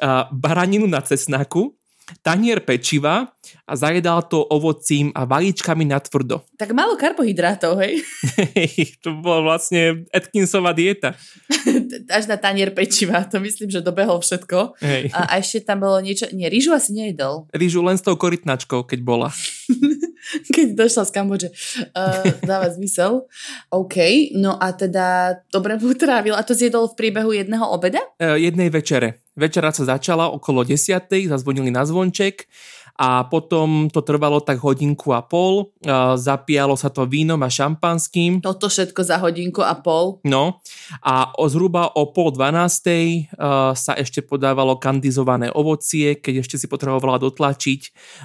a 0.00 0.28
baraninu 0.32 0.88
na 0.88 1.04
cesnaku, 1.04 1.76
tanier 2.22 2.62
pečiva 2.62 3.34
a 3.66 3.72
zajedal 3.74 4.22
to 4.30 4.38
ovocím 4.38 5.10
a 5.10 5.26
valíčkami 5.26 5.82
na 5.82 5.98
tvrdo. 5.98 6.46
Tak 6.54 6.70
málo 6.70 6.94
karbohydrátov, 6.94 7.82
hej? 7.82 8.02
to 9.02 9.18
bola 9.18 9.42
vlastne 9.54 10.06
Atkinsová 10.14 10.70
dieta. 10.70 11.18
Až 12.16 12.30
na 12.30 12.38
tanier 12.38 12.70
pečiva, 12.70 13.26
to 13.26 13.42
myslím, 13.42 13.74
že 13.74 13.82
dobehol 13.82 14.22
všetko. 14.22 14.78
Hej. 14.78 15.10
A, 15.10 15.34
a 15.34 15.42
ešte 15.42 15.66
tam 15.66 15.82
bolo 15.82 15.98
niečo, 15.98 16.30
nie, 16.30 16.46
rýžu 16.46 16.70
asi 16.70 16.94
nejedol. 16.94 17.50
Rýžu 17.50 17.82
len 17.82 17.98
s 17.98 18.06
tou 18.06 18.14
korytnačkou, 18.14 18.86
keď 18.86 19.00
bola. 19.02 19.34
keď 20.54 20.66
došla 20.74 21.02
z 21.06 21.10
Kambodže. 21.12 21.48
Uh, 21.94 22.26
dáva 22.42 22.70
zmysel. 22.72 23.26
OK, 23.70 23.96
no 24.36 24.56
a 24.58 24.72
teda 24.74 25.38
dobre 25.50 25.78
mu 25.78 25.92
trávil. 25.94 26.34
A 26.34 26.42
to 26.42 26.56
zjedol 26.56 26.90
v 26.92 26.98
priebehu 26.98 27.30
jedného 27.32 27.66
obeda? 27.66 28.02
Uh, 28.18 28.36
jednej 28.36 28.70
večere. 28.72 29.22
Večera 29.36 29.68
sa 29.68 29.84
začala 29.84 30.32
okolo 30.32 30.64
10. 30.64 31.12
zazvonili 31.28 31.68
na 31.68 31.84
zvonček 31.84 32.48
a 32.96 33.28
potom 33.28 33.92
to 33.92 34.00
trvalo 34.00 34.40
tak 34.40 34.58
hodinku 34.60 35.12
a 35.12 35.20
pol, 35.20 35.72
zapíjalo 36.16 36.74
sa 36.74 36.88
to 36.88 37.04
vínom 37.04 37.38
a 37.44 37.48
šampanským. 37.52 38.40
Toto 38.40 38.72
všetko 38.72 39.00
za 39.04 39.20
hodinku 39.20 39.60
a 39.60 39.76
pol? 39.76 40.18
No 40.24 40.64
a 41.04 41.30
o 41.36 41.44
zhruba 41.46 41.92
o 41.92 42.10
pol 42.10 42.32
dvanástej 42.32 43.28
sa 43.76 43.92
ešte 43.94 44.24
podávalo 44.24 44.80
kandizované 44.80 45.52
ovocie, 45.52 46.16
keď 46.16 46.42
ešte 46.42 46.56
si 46.56 46.66
potrebovala 46.66 47.20
dotlačiť 47.20 47.80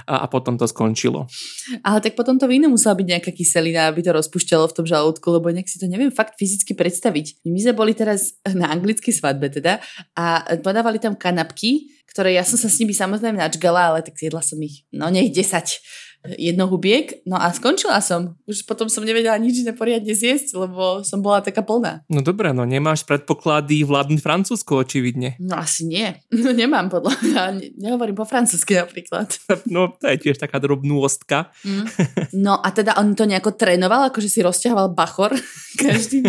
a, 0.07 0.25
potom 0.31 0.55
to 0.55 0.65
skončilo. 0.65 1.27
Ale 1.83 1.99
tak 1.99 2.15
potom 2.15 2.39
to 2.39 2.47
víno 2.47 2.71
musela 2.71 2.95
byť 2.95 3.07
nejaká 3.07 3.31
kyselina, 3.35 3.91
aby 3.91 3.99
to 4.01 4.15
rozpušťalo 4.15 4.71
v 4.71 4.75
tom 4.79 4.85
žalúdku, 4.87 5.27
lebo 5.35 5.51
nejak 5.51 5.67
si 5.67 5.77
to 5.77 5.91
neviem 5.91 6.09
fakt 6.15 6.39
fyzicky 6.39 6.71
predstaviť. 6.71 7.43
My 7.43 7.59
sme 7.59 7.73
boli 7.75 7.91
teraz 7.91 8.39
na 8.47 8.71
anglickej 8.71 9.11
svadbe 9.11 9.51
teda 9.51 9.83
a 10.15 10.47
podávali 10.63 10.97
tam 11.03 11.19
kanapky, 11.19 11.91
ktoré 12.11 12.35
ja 12.35 12.43
som 12.43 12.59
sa 12.59 12.67
s 12.67 12.77
nimi 12.83 12.91
samozrejme 12.91 13.39
načgala, 13.39 13.95
ale 13.95 14.03
tak 14.03 14.19
jedla 14.19 14.43
som 14.43 14.59
ich, 14.59 14.83
no 14.91 15.07
nech 15.07 15.31
10 15.31 16.10
jednohubiek, 16.25 17.25
no 17.25 17.33
a 17.37 17.49
skončila 17.49 17.97
som. 17.97 18.37
Už 18.45 18.61
potom 18.69 18.85
som 18.85 19.01
nevedela 19.01 19.33
nič 19.41 19.65
neporiadne 19.65 20.13
zjesť, 20.13 20.53
lebo 20.53 21.01
som 21.01 21.17
bola 21.17 21.41
taká 21.41 21.65
plná. 21.65 22.05
No 22.13 22.21
dobré, 22.21 22.53
no 22.53 22.61
nemáš 22.61 23.01
predpoklady 23.09 23.81
vládnuť 23.81 24.19
Francúzsku 24.21 24.77
očividne. 24.77 25.33
No 25.41 25.57
asi 25.57 25.89
nie. 25.89 26.09
No 26.41 26.49
nemám 26.49 26.89
podľa 26.89 27.13
mňa. 27.21 27.41
Ne, 27.53 27.67
nehovorím 27.77 28.17
po 28.17 28.25
francúzsky 28.25 28.73
napríklad. 28.73 29.29
No 29.69 29.93
to 29.93 30.09
je 30.09 30.17
tiež 30.17 30.41
taká 30.41 30.57
drobnústka. 30.57 31.53
Mm. 31.61 31.85
No 32.33 32.57
a 32.57 32.73
teda 32.73 32.97
on 32.97 33.13
to 33.13 33.29
nejako 33.29 33.53
trénoval, 33.53 34.09
akože 34.09 34.25
si 34.25 34.41
rozťahoval 34.41 34.97
bachor 34.97 35.31
každý, 35.83 36.25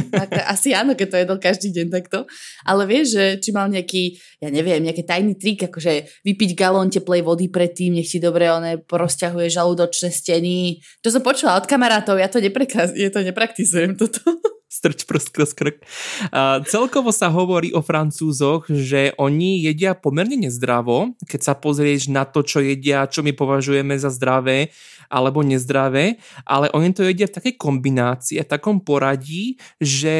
asi 0.47 0.77
áno, 0.77 0.93
keď 0.93 1.07
to 1.09 1.17
jedol 1.17 1.39
každý 1.41 1.69
deň 1.73 1.87
takto. 1.89 2.29
Ale 2.63 2.85
vieš, 2.85 3.17
že 3.17 3.25
či 3.41 3.51
mal 3.57 3.73
nejaký, 3.73 4.21
ja 4.45 4.53
neviem, 4.53 4.85
nejaký 4.85 5.03
tajný 5.03 5.35
trik, 5.41 5.67
akože 5.67 6.23
vypiť 6.23 6.51
galón 6.55 6.93
teplej 6.93 7.25
vody 7.25 7.49
predtým, 7.49 7.99
nech 7.99 8.11
ti 8.13 8.21
dobre 8.21 8.53
one 8.53 8.79
porozťahuje 8.85 9.49
žalúdočné 9.83 10.11
steny. 10.15 10.79
To 11.03 11.11
som 11.11 11.23
počula 11.27 11.59
od 11.59 11.67
kamarátov, 11.67 12.19
ja 12.19 12.31
to, 12.31 12.39
neprekaz- 12.39 12.95
ja 12.95 13.11
to 13.11 13.27
nepraktizujem 13.27 13.99
toto 13.99 14.23
strč 14.73 15.05
prst 15.05 15.29
krz 15.35 15.53
krk. 15.53 15.77
A 16.33 16.63
celkovo 16.65 17.13
sa 17.13 17.29
hovorí 17.29 17.75
o 17.75 17.85
Francúzoch, 17.85 18.71
že 18.71 19.13
oni 19.19 19.67
jedia 19.67 19.93
pomerne 19.93 20.39
nezdravo, 20.39 21.13
keď 21.27 21.41
sa 21.43 21.55
pozrieš 21.59 22.09
na 22.09 22.25
to, 22.25 22.41
čo 22.41 22.63
jedia, 22.63 23.05
čo 23.11 23.21
my 23.21 23.35
považujeme 23.35 23.99
za 23.99 24.09
zdravé 24.09 24.73
alebo 25.13 25.45
nezdravé, 25.45 26.17
ale 26.49 26.73
oni 26.73 26.97
to 26.97 27.05
jedia 27.05 27.29
v 27.29 27.37
takej 27.37 27.55
kombinácii, 27.61 28.41
v 28.41 28.49
takom 28.49 28.81
poradí, 28.81 29.61
že 29.77 30.17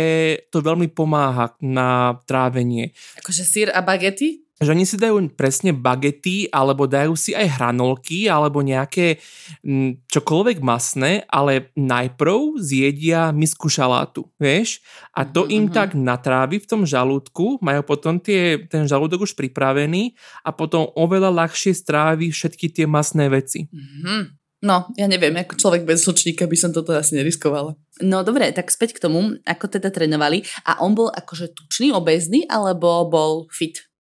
to 0.53 0.61
veľmi 0.61 0.93
pomáha 0.93 1.57
na 1.65 2.21
trávenie. 2.29 2.93
Akože 3.25 3.49
sír 3.49 3.69
a 3.73 3.81
bagety? 3.81 4.52
Že 4.63 4.73
oni 4.73 4.87
si 4.87 4.97
dajú 4.97 5.19
presne 5.35 5.75
bagety, 5.75 6.49
alebo 6.49 6.87
dajú 6.87 7.19
si 7.19 7.35
aj 7.35 7.61
hranolky, 7.61 8.31
alebo 8.31 8.63
nejaké 8.63 9.21
m, 9.61 9.99
mm, 9.99 10.09
čokoľvek 10.09 10.59
masné, 10.63 11.27
ale 11.29 11.75
najprv 11.75 12.57
zjedia 12.63 13.35
misku 13.35 13.67
šalátu, 13.69 14.27
vieš? 14.41 14.81
A 15.13 15.27
to 15.27 15.45
mm-hmm. 15.45 15.57
im 15.59 15.65
mhm. 15.69 15.75
tak 15.75 15.89
natrávi 15.93 16.57
v 16.63 16.69
tom 16.71 16.83
žalúdku, 16.89 17.61
majú 17.61 17.83
potom 17.85 18.23
tie, 18.23 18.63
ten 18.71 18.87
žalúdok 18.89 19.29
už 19.29 19.37
pripravený 19.37 20.15
a 20.47 20.55
potom 20.55 20.89
oveľa 20.97 21.35
ľahšie 21.35 21.75
strávi 21.77 22.31
všetky 22.33 22.73
tie 22.73 22.87
masné 22.89 23.29
veci. 23.29 23.69
Mm-hmm. 23.69 24.43
No, 24.63 24.95
ja 24.95 25.11
neviem, 25.11 25.35
ako 25.35 25.59
človek 25.59 25.83
bez 25.83 26.07
slčníka 26.07 26.47
by 26.47 26.55
som 26.55 26.71
toto 26.71 26.95
asi 26.95 27.19
neriskovala. 27.19 27.75
No 27.99 28.23
dobre, 28.23 28.47
tak 28.55 28.71
späť 28.71 28.95
k 28.95 29.03
tomu, 29.03 29.35
ako 29.43 29.67
teda 29.67 29.91
trénovali. 29.91 30.47
A 30.63 30.79
on 30.87 30.95
bol 30.95 31.11
akože 31.11 31.51
tučný, 31.51 31.91
obezný, 31.91 32.47
alebo 32.47 33.03
bol 33.11 33.51
fit? 33.51 33.91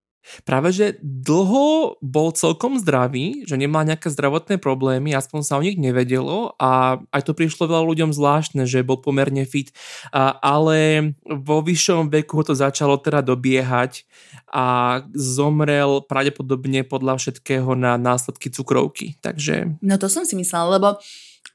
Práve, 0.47 0.71
že 0.71 0.87
dlho 1.03 1.99
bol 1.99 2.29
celkom 2.33 2.79
zdravý, 2.79 3.43
že 3.45 3.59
nemal 3.59 3.83
nejaké 3.83 4.09
zdravotné 4.09 4.63
problémy, 4.63 5.13
aspoň 5.13 5.41
sa 5.43 5.59
o 5.59 5.65
nich 5.65 5.77
nevedelo 5.77 6.55
a 6.63 7.03
aj 7.11 7.23
to 7.27 7.33
prišlo 7.35 7.67
veľa 7.67 7.85
ľuďom 7.85 8.11
zvláštne, 8.15 8.63
že 8.65 8.87
bol 8.87 9.03
pomerne 9.03 9.43
fit, 9.45 9.75
a, 10.15 10.39
ale 10.39 11.13
vo 11.27 11.61
vyššom 11.61 12.09
veku 12.11 12.47
to 12.47 12.55
začalo 12.55 12.99
teda 13.03 13.21
dobiehať 13.23 14.07
a 14.53 15.01
zomrel 15.13 16.05
pravdepodobne 16.07 16.87
podľa 16.87 17.19
všetkého 17.19 17.75
na 17.75 17.99
následky 17.99 18.49
cukrovky, 18.53 19.19
takže... 19.19 19.75
No 19.83 19.99
to 19.99 20.07
som 20.07 20.23
si 20.23 20.39
myslela, 20.39 20.79
lebo 20.79 20.89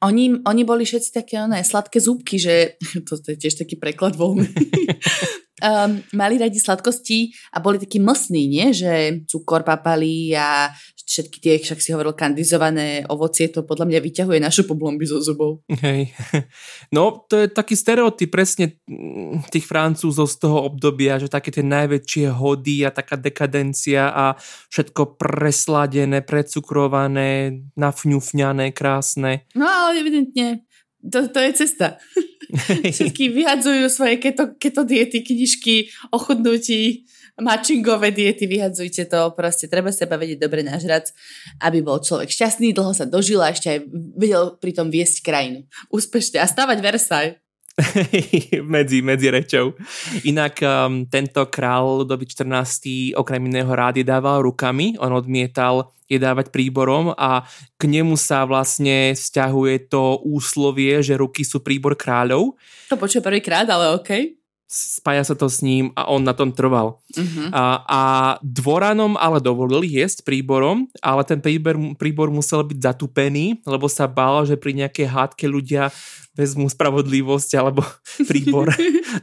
oni, 0.04 0.46
oni 0.46 0.62
boli 0.62 0.86
všetci 0.86 1.10
také 1.10 1.42
oné 1.42 1.66
sladké 1.66 1.98
zúbky, 1.98 2.38
že 2.38 2.78
to, 3.08 3.18
to 3.18 3.34
je 3.34 3.38
tiež 3.38 3.64
taký 3.66 3.80
preklad 3.80 4.14
voľný. 4.14 4.50
um, 5.64 6.02
mali 6.14 6.36
radi 6.38 6.60
sladkosti 6.60 7.34
a 7.54 7.62
boli 7.62 7.82
takí 7.82 7.98
mlsní, 7.98 8.44
nie? 8.48 8.68
Že 8.74 9.24
cukor 9.26 9.66
papali 9.66 10.34
a 10.38 10.70
všetky 11.08 11.38
tie, 11.40 11.54
však 11.56 11.80
si 11.80 11.96
hovoril, 11.96 12.12
kandizované 12.12 13.08
ovocie, 13.08 13.48
to 13.48 13.64
podľa 13.64 13.88
mňa 13.88 14.00
vyťahuje 14.04 14.40
našu 14.44 14.68
poblomby 14.68 15.08
zo 15.08 15.24
zubov. 15.24 15.64
Hej. 15.72 16.12
No, 16.88 17.28
to 17.28 17.44
je 17.44 17.52
taký 17.52 17.76
stereotyp 17.76 18.32
presne 18.32 18.80
mm, 18.88 19.52
tých 19.52 19.68
Francúzov 19.68 20.32
z 20.32 20.40
toho 20.40 20.72
obdobia, 20.72 21.20
že 21.20 21.28
také 21.28 21.52
tie 21.52 21.66
najväčšie 21.66 22.32
hody 22.32 22.88
a 22.88 22.96
taká 22.96 23.20
dekadencia 23.20 24.08
a 24.08 24.40
všetko 24.72 25.20
presladené, 25.20 26.24
precukrované, 26.24 27.60
nafňufňané, 27.76 28.72
krásne. 28.72 29.44
No, 29.52 29.68
ale 29.68 30.00
evidentne 30.00 30.67
to, 31.12 31.28
to 31.28 31.40
je 31.40 31.52
cesta. 31.66 31.88
Všetky 32.96 33.32
vyhadzujú 33.32 33.92
svoje 33.92 34.20
keto, 34.24 34.56
keto 34.56 34.88
diety, 34.88 35.24
knižky 35.24 35.92
o 36.12 36.18
chudnutí, 36.20 37.08
mačingové 37.38 38.10
diety, 38.10 38.50
vyhadzujte 38.50 39.06
to, 39.06 39.32
proste 39.38 39.70
treba 39.70 39.94
seba 39.94 40.18
vedieť 40.18 40.42
dobre 40.42 40.66
nažrať, 40.66 41.14
aby 41.62 41.86
bol 41.86 42.02
človek 42.02 42.32
šťastný, 42.32 42.74
dlho 42.74 42.94
sa 42.98 43.06
dožil 43.06 43.44
a 43.44 43.54
ešte 43.54 43.78
aj 43.78 43.80
vedel 44.18 44.44
pritom 44.58 44.90
viesť 44.90 45.22
krajinu. 45.22 45.60
Úspešne 45.94 46.42
a 46.42 46.48
stavať 46.50 46.78
Versailles. 46.82 47.38
medzi, 48.74 49.02
medzi 49.06 49.28
rečou. 49.30 49.74
Inak 50.26 50.60
um, 50.66 51.06
tento 51.06 51.46
král 51.46 52.02
Ludovít 52.02 52.34
14. 52.34 53.14
okrem 53.14 53.46
iného 53.46 53.70
rád 53.70 54.02
jedával 54.02 54.42
rukami, 54.42 54.98
on 54.98 55.14
odmietal 55.14 55.94
jedávať 56.08 56.50
príborom 56.50 57.12
a 57.14 57.44
k 57.76 57.84
nemu 57.86 58.16
sa 58.16 58.48
vlastne 58.48 59.12
vzťahuje 59.12 59.92
to 59.92 60.24
úslovie, 60.24 61.04
že 61.04 61.20
ruky 61.20 61.44
sú 61.44 61.60
príbor 61.60 62.00
kráľov. 62.00 62.56
To 62.88 62.96
počuje 62.96 63.20
prvýkrát, 63.20 63.68
ale 63.68 63.92
okej. 64.00 64.37
Spája 64.68 65.24
sa 65.24 65.36
to 65.40 65.48
s 65.48 65.64
ním 65.64 65.96
a 65.96 66.12
on 66.12 66.28
na 66.28 66.36
tom 66.36 66.52
trval. 66.52 67.00
Uh-huh. 67.16 67.48
A, 67.56 67.88
a 67.88 68.02
dvoranom 68.44 69.16
ale 69.16 69.40
dovolil 69.40 69.88
jesť 69.88 70.28
príborom, 70.28 70.92
ale 71.00 71.24
ten 71.24 71.40
príbor, 71.40 71.80
príbor 71.96 72.28
musel 72.28 72.68
byť 72.68 72.76
zatupený, 72.76 73.64
lebo 73.64 73.88
sa 73.88 74.12
bál, 74.12 74.44
že 74.44 74.60
pri 74.60 74.76
nejakej 74.76 75.08
hádke 75.08 75.48
ľudia 75.48 75.88
vezmú 76.36 76.68
spravodlivosť 76.68 77.52
alebo 77.56 77.82
príbor 78.30 78.70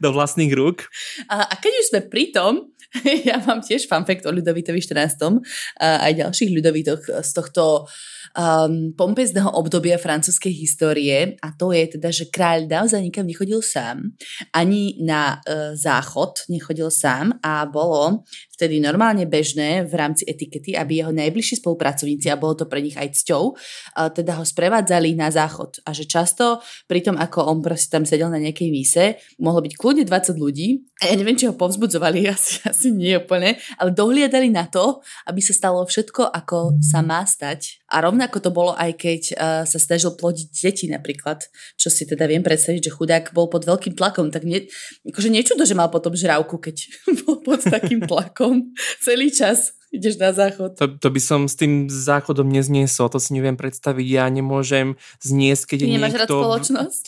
do 0.01 0.09
vlastných 0.17 0.51
rúk. 0.57 0.89
A, 1.29 1.45
a 1.45 1.55
keď 1.61 1.73
už 1.77 1.87
sme 1.93 2.01
pri 2.09 2.33
tom, 2.33 2.75
ja 3.29 3.39
mám 3.43 3.61
tiež 3.61 3.85
fun 3.85 4.07
fact 4.07 4.27
o 4.27 4.33
Ľudovitovi 4.33 4.81
14. 4.81 5.45
A 5.83 6.09
aj 6.09 6.13
ďalších 6.25 6.51
ľudovitoch 6.51 7.03
z 7.23 7.31
tohto 7.35 7.87
um, 8.33 8.97
pompezného 8.97 9.53
obdobia 9.53 10.01
francúzskej 10.01 10.55
histórie 10.57 11.37
a 11.45 11.53
to 11.53 11.77
je 11.77 11.99
teda, 11.99 12.09
že 12.09 12.33
kráľ 12.33 12.65
naozaj 12.65 13.01
nikam 13.05 13.29
nechodil 13.29 13.61
sám, 13.61 14.17
ani 14.57 14.97
na 15.05 15.39
uh, 15.45 15.77
záchod 15.77 16.49
nechodil 16.49 16.89
sám 16.89 17.37
a 17.45 17.69
bolo 17.69 18.25
vtedy 18.55 18.79
normálne 18.79 19.27
bežné 19.27 19.83
v 19.85 19.95
rámci 19.99 20.23
etikety, 20.25 20.79
aby 20.79 21.03
jeho 21.03 21.11
najbližší 21.11 21.59
spolupracovníci, 21.59 22.31
a 22.31 22.39
bolo 22.39 22.55
to 22.55 22.71
pre 22.71 22.79
nich 22.79 22.95
aj 22.95 23.11
cťou, 23.25 23.55
uh, 23.55 24.09
teda 24.15 24.39
ho 24.39 24.45
sprevádzali 24.47 25.19
na 25.19 25.29
záchod. 25.35 25.83
A 25.83 25.91
že 25.91 26.07
často 26.07 26.63
pri 26.87 27.03
tom, 27.03 27.19
ako 27.19 27.51
on 27.51 27.59
proste 27.61 27.91
tam 27.91 28.07
sedel 28.07 28.31
na 28.31 28.39
nejakej 28.39 28.69
mise, 28.71 29.05
mohlo 29.43 29.61
byť 29.61 29.75
kľudne 29.75 30.05
20 30.07 30.39
ľudí 30.39 30.87
a 31.03 31.11
ja 31.11 31.15
neviem, 31.19 31.35
či 31.35 31.51
ho 31.51 31.55
povzbudzovali, 31.59 32.25
asi, 32.35 32.63
asi 32.65 32.89
nie 32.95 33.19
úplne, 33.19 33.59
ale 33.77 33.91
dohliadali 33.91 34.49
na 34.49 34.71
to, 34.71 35.03
aby 35.27 35.43
sa 35.43 35.53
stalo 35.53 35.83
všetko, 35.83 36.31
ako 36.31 36.79
sa 36.79 37.03
má 37.03 37.27
stať. 37.27 37.84
A 37.95 38.03
rovnako 38.03 38.43
to 38.43 38.51
bolo 38.51 38.75
aj 38.75 38.99
keď 38.99 39.23
uh, 39.39 39.63
sa 39.63 39.79
snažil 39.79 40.19
plodiť 40.19 40.51
deti 40.51 40.91
napríklad, 40.91 41.47
čo 41.79 41.87
si 41.87 42.03
teda 42.03 42.27
viem 42.27 42.43
predstaviť, 42.43 42.91
že 42.91 42.95
chudák 42.95 43.31
bol 43.31 43.47
pod 43.47 43.63
veľkým 43.63 43.95
tlakom, 43.95 44.35
tak 44.35 44.43
nie, 44.43 44.67
akože 45.07 45.31
niečudo, 45.31 45.63
že 45.63 45.79
mal 45.79 45.95
potom 45.95 46.11
žrávku, 46.19 46.59
keď 46.59 46.91
bol 47.23 47.39
pod 47.39 47.63
takým 47.63 48.03
tlakom 48.03 48.75
celý 48.99 49.31
čas 49.31 49.79
ideš 49.95 50.19
na 50.19 50.35
záchod. 50.35 50.75
To, 50.75 50.87
to 50.99 51.09
by 51.09 51.21
som 51.23 51.47
s 51.47 51.55
tým 51.55 51.87
záchodom 51.87 52.51
nezniesol, 52.51 53.07
to 53.07 53.23
si 53.23 53.31
neviem 53.31 53.55
predstaviť. 53.55 54.07
Ja 54.11 54.27
nemôžem 54.27 54.99
zniesť, 55.23 55.75
keď 55.75 55.79
Ty 55.79 55.87
nemáš 55.87 56.13
niekto... 56.19 56.19
rád 56.19 56.31
spoločnosť? 56.43 57.03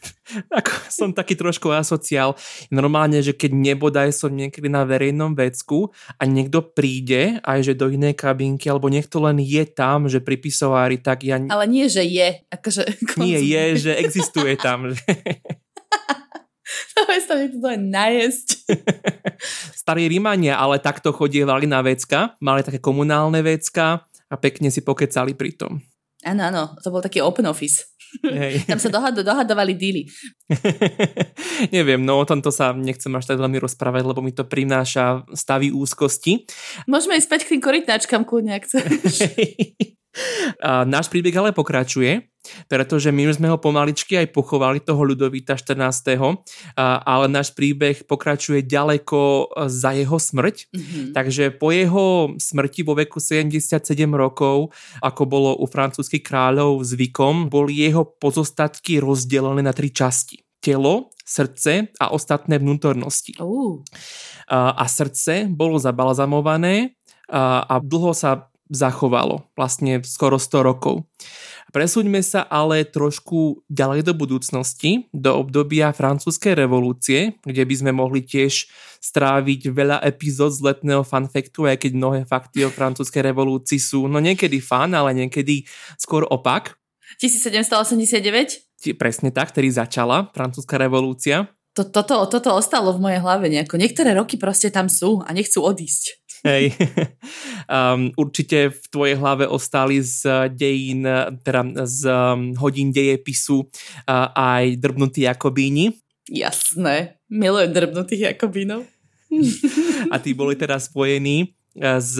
Ako, 0.58 0.72
som 0.90 1.08
taký 1.14 1.38
trošku 1.38 1.70
asociál. 1.70 2.34
Normálne, 2.74 3.22
že 3.22 3.36
keď 3.36 3.54
nebodaj 3.54 4.10
som 4.10 4.34
niekedy 4.34 4.66
na 4.66 4.82
verejnom 4.82 5.38
vecku 5.38 5.94
a 6.18 6.26
niekto 6.26 6.64
príde 6.64 7.38
aj 7.46 7.70
že 7.70 7.78
do 7.78 7.86
inej 7.92 8.18
kabinky, 8.18 8.66
alebo 8.66 8.90
niekto 8.90 9.22
len 9.22 9.38
je 9.38 9.62
tam, 9.68 10.10
že 10.10 10.18
pri 10.18 10.40
pisovári, 10.40 10.98
tak 10.98 11.22
ja... 11.22 11.38
Ale 11.38 11.70
nie, 11.70 11.86
že 11.86 12.02
je. 12.02 12.42
Akože 12.50 12.82
nie 13.22 13.38
je, 13.46 13.64
že 13.78 13.92
existuje 13.94 14.58
tam. 14.58 14.90
Že... 14.90 15.06
Sa 17.24 17.38
mi 17.38 17.46
to 17.48 17.64
aj 17.70 17.78
najesť. 17.78 18.48
Starí 19.74 20.08
Rímania 20.08 20.56
ale 20.58 20.80
takto 20.80 21.14
chodievali 21.14 21.68
na 21.68 21.80
vecka, 21.84 22.34
mali 22.40 22.64
také 22.64 22.78
komunálne 22.78 23.40
vecka 23.44 24.06
a 24.30 24.34
pekne 24.40 24.72
si 24.72 24.80
pokecali 24.80 25.36
pri 25.36 25.54
tom. 25.54 25.72
Áno, 26.24 26.42
áno, 26.48 26.62
to 26.80 26.88
bol 26.88 27.04
taký 27.04 27.20
open 27.20 27.44
office. 27.44 27.84
Hej. 28.22 28.64
Tam 28.70 28.78
sa 28.78 28.88
dohad- 28.88 29.20
dohadovali 29.20 29.74
díly. 29.74 30.08
Neviem, 31.74 32.00
no 32.00 32.22
o 32.22 32.24
tomto 32.24 32.54
sa 32.54 32.72
nechcem 32.72 33.10
až 33.12 33.28
tak 33.28 33.42
veľmi 33.42 33.58
rozprávať, 33.58 34.02
lebo 34.06 34.22
mi 34.22 34.30
to 34.30 34.46
prináša 34.46 35.26
stavy 35.34 35.74
úzkosti. 35.74 36.46
Môžeme 36.86 37.18
ísť 37.18 37.26
späť 37.26 37.40
k 37.44 37.50
tým 37.58 37.62
korytnáčkam, 37.62 38.22
kľudne, 38.22 38.56
ak 38.56 38.64
chceš. 38.64 38.86
A 40.62 40.86
náš 40.86 41.10
príbeh 41.10 41.34
ale 41.34 41.50
pokračuje, 41.50 42.30
pretože 42.68 43.08
my 43.08 43.32
už 43.32 43.40
sme 43.40 43.48
ho 43.50 43.58
pomaličky 43.58 44.20
aj 44.20 44.36
pochovali, 44.36 44.78
toho 44.84 45.00
Ľudovita 45.00 45.56
14. 45.56 45.74
A, 46.76 47.00
ale 47.02 47.26
náš 47.26 47.56
príbeh 47.56 48.04
pokračuje 48.04 48.62
ďaleko 48.62 49.50
za 49.66 49.96
jeho 49.96 50.18
smrť. 50.20 50.56
Mm-hmm. 50.70 51.06
Takže 51.16 51.44
po 51.56 51.72
jeho 51.72 52.06
smrti 52.36 52.80
vo 52.84 52.94
veku 52.94 53.18
77 53.18 53.80
rokov, 54.12 54.70
ako 55.00 55.22
bolo 55.24 55.50
u 55.56 55.66
francúzskych 55.66 56.22
kráľov 56.22 56.84
zvykom, 56.84 57.48
boli 57.48 57.80
jeho 57.80 58.04
pozostatky 58.04 59.00
rozdelené 59.00 59.64
na 59.64 59.72
tri 59.72 59.90
časti. 59.90 60.44
Telo, 60.64 61.12
srdce 61.24 61.92
a 62.00 62.08
ostatné 62.12 62.56
vnútornosti. 62.56 63.36
Uh. 63.36 63.84
A, 64.48 64.84
srdce 64.88 65.48
bolo 65.48 65.76
zabalzamované 65.76 66.96
a 67.28 67.80
dlho 67.80 68.12
sa 68.12 68.52
zachovalo, 68.72 69.44
vlastne 69.56 70.00
skoro 70.04 70.40
100 70.40 70.68
rokov. 70.68 71.04
Presúďme 71.74 72.22
sa 72.22 72.46
ale 72.46 72.86
trošku 72.86 73.66
ďalej 73.66 74.06
do 74.06 74.14
budúcnosti, 74.14 75.10
do 75.10 75.34
obdobia 75.34 75.90
francúzskej 75.90 76.54
revolúcie, 76.54 77.34
kde 77.42 77.66
by 77.66 77.74
sme 77.74 77.90
mohli 77.90 78.22
tiež 78.22 78.70
stráviť 79.02 79.74
veľa 79.74 79.98
epizód 80.06 80.54
z 80.54 80.70
letného 80.70 81.02
fanfektu, 81.02 81.66
aj 81.66 81.82
keď 81.82 81.92
mnohé 81.98 82.20
fakty 82.24 82.64
o 82.64 82.70
francúzskej 82.70 83.26
revolúcii 83.26 83.76
sú 83.76 84.06
no 84.06 84.22
niekedy 84.22 84.62
fan, 84.62 84.94
ale 84.94 85.12
niekedy 85.12 85.66
skôr 85.98 86.24
opak. 86.30 86.78
1789? 87.20 88.96
Presne 88.96 89.34
tak, 89.34 89.52
ktorý 89.52 89.74
začala 89.74 90.30
francúzska 90.32 90.78
revolúcia. 90.80 91.52
To, 91.74 91.82
toto, 91.82 92.22
toto 92.30 92.54
ostalo 92.54 92.94
v 92.94 93.02
mojej 93.02 93.20
hlave 93.20 93.50
nejako. 93.50 93.82
Niektoré 93.82 94.14
roky 94.14 94.38
proste 94.38 94.70
tam 94.70 94.86
sú 94.86 95.26
a 95.26 95.34
nechcú 95.34 95.58
odísť. 95.58 96.22
Hej. 96.44 96.76
um, 97.66 98.12
určite 98.22 98.68
v 98.68 98.84
tvojej 98.92 99.16
hlave 99.16 99.48
ostali 99.48 100.04
z 100.04 100.52
dejín, 100.52 101.08
teda 101.40 101.88
z 101.88 102.00
um, 102.04 102.52
hodín 102.60 102.92
dejepisu 102.92 103.64
uh, 103.64 104.28
aj 104.36 104.76
drbnutí 104.76 105.24
Jakobíni. 105.24 105.96
Jasné, 106.28 107.20
milujem 107.32 107.72
drbnutých 107.72 108.36
Jakobínov. 108.36 108.84
a 110.12 110.16
tí 110.20 110.36
boli 110.36 110.54
teda 110.54 110.78
spojení 110.78 111.52
s 111.74 112.14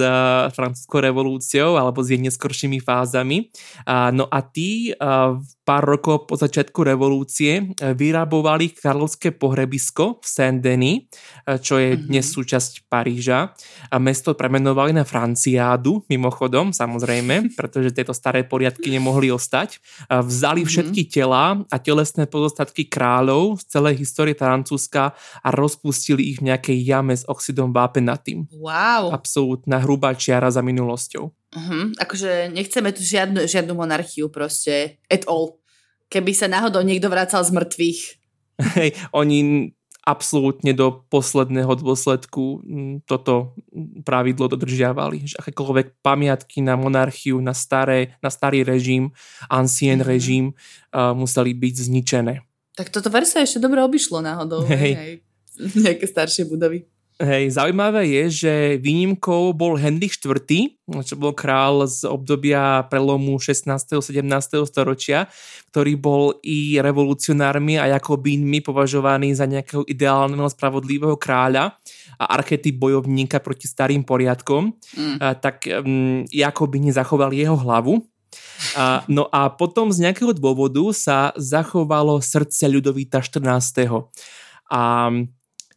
francúzskou 0.51 0.99
revolúciou 0.99 1.79
alebo 1.79 2.03
s 2.03 2.11
jej 2.11 2.19
neskoršími 2.19 2.83
fázami. 2.83 3.47
No 3.87 4.27
a 4.27 4.39
tí 4.43 4.91
pár 5.65 5.83
rokov 5.87 6.29
po 6.29 6.35
začiatku 6.37 6.85
revolúcie 6.85 7.73
vyrabovali 7.79 8.75
kráľovské 8.75 9.33
pohrebisko 9.33 10.21
v 10.21 10.25
Saint-Denis, 10.27 11.09
čo 11.63 11.81
je 11.81 11.95
mm-hmm. 11.95 12.05
dnes 12.05 12.25
súčasť 12.29 12.85
Paríža. 12.85 13.55
A 13.89 13.97
mesto 13.97 14.37
premenovali 14.37 14.93
na 14.93 15.07
Franciádu, 15.07 16.05
mimochodom, 16.05 16.69
samozrejme, 16.69 17.47
pretože 17.59 17.95
tieto 17.95 18.13
staré 18.13 18.45
poriadky 18.45 18.93
nemohli 18.93 19.33
ostať. 19.33 19.81
Vzali 20.11 20.61
mm-hmm. 20.61 20.69
všetky 20.69 21.01
tela 21.09 21.65
a 21.65 21.77
telesné 21.81 22.29
pozostatky 22.29 22.85
kráľov 22.85 23.63
z 23.65 23.73
celej 23.73 24.05
histórie 24.05 24.37
Francúzska 24.37 25.17
a 25.41 25.47
rozpustili 25.49 26.29
ich 26.29 26.37
v 26.43 26.53
nejakej 26.53 26.77
jame 26.77 27.17
s 27.17 27.25
oxidom 27.25 27.73
vápenatým. 27.73 28.45
Wow. 28.53 29.09
Absolutne 29.15 29.44
absolútna 29.45 29.77
hrubá 29.77 30.17
čiara 30.17 30.49
za 30.49 30.65
minulosťou. 30.65 31.29
Uh-huh. 31.29 31.83
Akože 32.01 32.49
nechceme 32.49 32.89
tu 32.89 33.05
žiadnu, 33.05 33.45
žiadnu 33.45 33.77
monarchiu 33.77 34.33
proste 34.33 34.97
at 35.05 35.21
all. 35.29 35.61
Keby 36.09 36.33
sa 36.33 36.49
náhodou 36.49 36.81
niekto 36.81 37.05
vracal 37.13 37.45
z 37.45 37.53
mŕtvych. 37.53 38.01
Hej, 38.81 38.89
oni 39.13 39.69
absolútne 40.05 40.69
do 40.73 41.01
posledného 41.09 41.81
dôsledku 41.81 42.61
toto 43.09 43.57
pravidlo 44.05 44.49
dodržiavali. 44.49 45.29
Že 45.29 45.35
akékoľvek 45.45 46.01
pamiatky 46.01 46.61
na 46.61 46.77
monarchiu, 46.77 47.41
na, 47.41 47.53
staré, 47.57 48.17
na 48.21 48.29
starý 48.29 48.61
režim, 48.65 49.13
ancien 49.49 50.01
mm-hmm. 50.01 50.09
režim 50.09 50.45
uh, 50.93 51.13
museli 51.17 51.57
byť 51.57 51.75
zničené. 51.89 52.33
Tak 52.77 52.93
toto 52.93 53.09
versa 53.09 53.41
ešte 53.41 53.57
dobre 53.57 53.81
obišlo 53.81 54.21
náhodou. 54.21 54.65
Hej. 54.69 54.93
Hej. 54.93 55.13
Nejaké 55.73 56.05
staršie 56.05 56.45
budovy. 56.45 56.85
Hej, 57.15 57.55
zaujímavé 57.55 58.11
je, 58.11 58.23
že 58.43 58.53
výnimkou 58.83 59.55
bol 59.55 59.79
Henrik 59.79 60.19
IV, 60.19 60.35
čo 60.83 61.15
bol 61.15 61.31
král 61.31 61.87
z 61.87 62.03
obdobia 62.03 62.83
prelomu 62.91 63.39
16. 63.39 63.71
17. 64.03 64.19
storočia, 64.67 65.31
ktorý 65.71 65.95
bol 65.95 66.35
i 66.43 66.75
revolucionármi 66.75 67.79
a 67.79 67.95
jakobínmi 67.95 68.59
považovaný 68.59 69.31
za 69.31 69.47
nejakého 69.47 69.87
ideálneho 69.87 70.43
spravodlivého 70.51 71.15
kráľa 71.15 71.79
a 72.19 72.35
archetyp 72.35 72.75
bojovníka 72.75 73.39
proti 73.39 73.71
starým 73.71 74.03
poriadkom, 74.03 74.75
mm. 74.75 75.15
a, 75.23 75.39
tak 75.39 75.71
um, 75.71 76.27
Jakobíni 76.27 76.91
zachovali 76.91 77.47
jeho 77.47 77.55
hlavu. 77.55 78.03
A, 78.75 79.07
no 79.07 79.31
a 79.31 79.47
potom 79.55 79.87
z 79.87 80.03
nejakého 80.03 80.35
dôvodu 80.35 80.83
sa 80.91 81.31
zachovalo 81.39 82.19
srdce 82.19 82.67
Ľudovíta 82.67 83.23
14. 83.23 83.87
A 84.67 84.81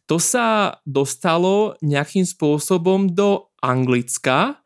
to 0.09 0.17
sa 0.17 0.81
dostalo 0.89 1.77
nejakým 1.85 2.25
spôsobom 2.25 3.13
do 3.13 3.53
Anglicka 3.61 4.57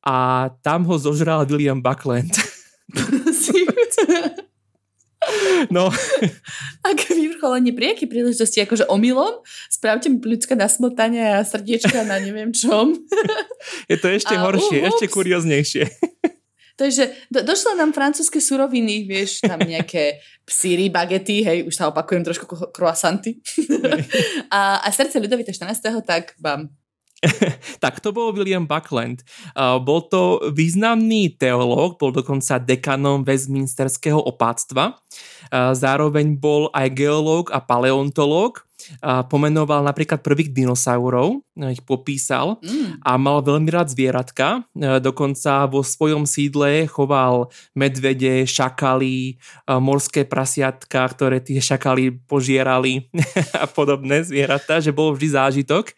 a 0.00 0.48
tam 0.64 0.88
ho 0.88 0.96
zožral 0.96 1.44
William 1.44 1.84
Buckland. 1.84 2.32
No. 5.74 5.90
Ak 6.86 7.02
vyvrcholenie 7.10 7.74
pri 7.74 7.98
akej 7.98 8.06
príležitosti, 8.06 8.62
akože 8.62 8.86
omylom, 8.86 9.42
spravte 9.66 10.06
mi 10.06 10.22
ľudské 10.22 10.54
nasmotanie 10.54 11.18
a 11.18 11.42
srdiečka 11.42 12.06
na 12.06 12.22
neviem 12.22 12.54
čom. 12.54 12.94
Je 13.90 13.98
to 13.98 14.06
ešte 14.06 14.38
a, 14.38 14.46
horšie, 14.46 14.86
uh, 14.86 14.94
ešte 14.94 15.10
kurioznejšie. 15.10 15.90
To 16.76 16.84
je, 16.84 16.92
že 16.92 17.04
do, 17.32 17.40
došlo 17.40 17.72
nám 17.72 17.96
francúzske 17.96 18.36
suroviny, 18.36 19.08
vieš, 19.08 19.40
tam 19.40 19.64
nejaké 19.64 20.20
psíry, 20.44 20.92
bagety, 20.92 21.40
hej, 21.40 21.58
už 21.64 21.74
sa 21.74 21.88
opakujem 21.88 22.22
trošku 22.22 22.44
croissanty. 22.70 23.40
a, 24.56 24.84
a 24.84 24.88
srdce 24.92 25.16
Ľudovita 25.16 25.56
14. 25.56 26.04
tak 26.04 26.36
vám 26.36 26.68
tak 27.82 28.04
to 28.04 28.12
bol 28.12 28.28
William 28.36 28.68
Buckland. 28.68 29.24
Uh, 29.56 29.80
bol 29.80 30.04
to 30.04 30.52
významný 30.52 31.32
teológ, 31.32 31.96
bol 31.96 32.12
dokonca 32.12 32.60
dekanom 32.60 33.24
Westminsterského 33.24 34.20
opáctva. 34.20 35.00
Uh, 35.48 35.72
zároveň 35.72 36.36
bol 36.36 36.68
aj 36.76 36.92
geológ 36.92 37.48
a 37.56 37.58
paleontológ 37.62 38.65
pomenoval 39.28 39.82
napríklad 39.84 40.20
prvých 40.20 40.52
dinosaurov, 40.52 41.40
e, 41.56 41.72
ich 41.72 41.82
popísal 41.82 42.60
mm. 42.60 43.02
a 43.02 43.16
mal 43.16 43.40
veľmi 43.42 43.68
rád 43.72 43.92
zvieratka. 43.92 44.62
E, 44.72 45.00
dokonca 45.00 45.66
vo 45.66 45.80
svojom 45.80 46.28
sídle 46.28 46.86
choval 46.86 47.48
medvede, 47.72 48.44
šakaly, 48.44 49.32
e, 49.32 49.72
morské 49.80 50.28
prasiatka, 50.28 51.08
ktoré 51.08 51.40
tie 51.40 51.58
šakaly 51.58 52.14
požierali 52.28 53.08
a 53.62 53.66
podobné 53.66 54.22
zvieratá, 54.22 54.78
že 54.78 54.92
bol 54.92 55.16
vždy 55.16 55.28
zážitok 55.32 55.96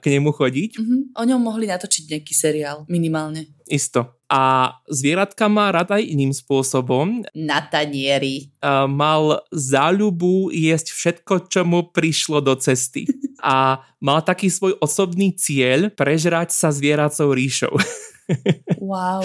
k 0.00 0.04
nemu 0.06 0.30
chodiť. 0.32 0.70
Mm-hmm. 0.78 1.00
O 1.16 1.22
ňom 1.24 1.40
mohli 1.40 1.68
natočiť 1.68 2.12
nejaký 2.12 2.34
seriál, 2.34 2.84
minimálne. 2.86 3.50
Isto. 3.66 4.15
A 4.26 4.74
zvieratka 4.90 5.46
má 5.46 5.70
rad 5.70 5.94
aj 5.94 6.02
iným 6.02 6.34
spôsobom. 6.34 7.22
Na 7.30 7.62
tanieri. 7.62 8.50
Mal 8.90 9.46
záľubu 9.54 10.50
jesť 10.50 10.90
všetko, 10.90 11.34
čo 11.46 11.62
mu 11.62 11.94
prišlo 11.94 12.42
do 12.42 12.58
cesty. 12.58 13.06
A 13.38 13.86
mal 14.02 14.26
taký 14.26 14.50
svoj 14.50 14.74
osobný 14.82 15.30
cieľ 15.38 15.94
prežrať 15.94 16.50
sa 16.50 16.74
zvieracou 16.74 17.30
ríšou. 17.30 17.74
Wow. 18.82 19.22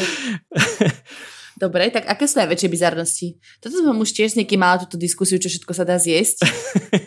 Dobre, 1.62 1.94
tak 1.94 2.10
aké 2.10 2.26
sú 2.26 2.42
najväčšie 2.42 2.74
bizarnosti? 2.74 3.28
Toto 3.62 3.78
som 3.78 3.94
už 3.94 4.10
tiež 4.18 4.34
s 4.34 4.38
niekým 4.42 4.58
mala 4.58 4.82
túto 4.82 4.98
diskusiu, 4.98 5.38
čo 5.38 5.46
všetko 5.46 5.78
sa 5.78 5.86
dá 5.86 6.02
zjesť. 6.02 6.42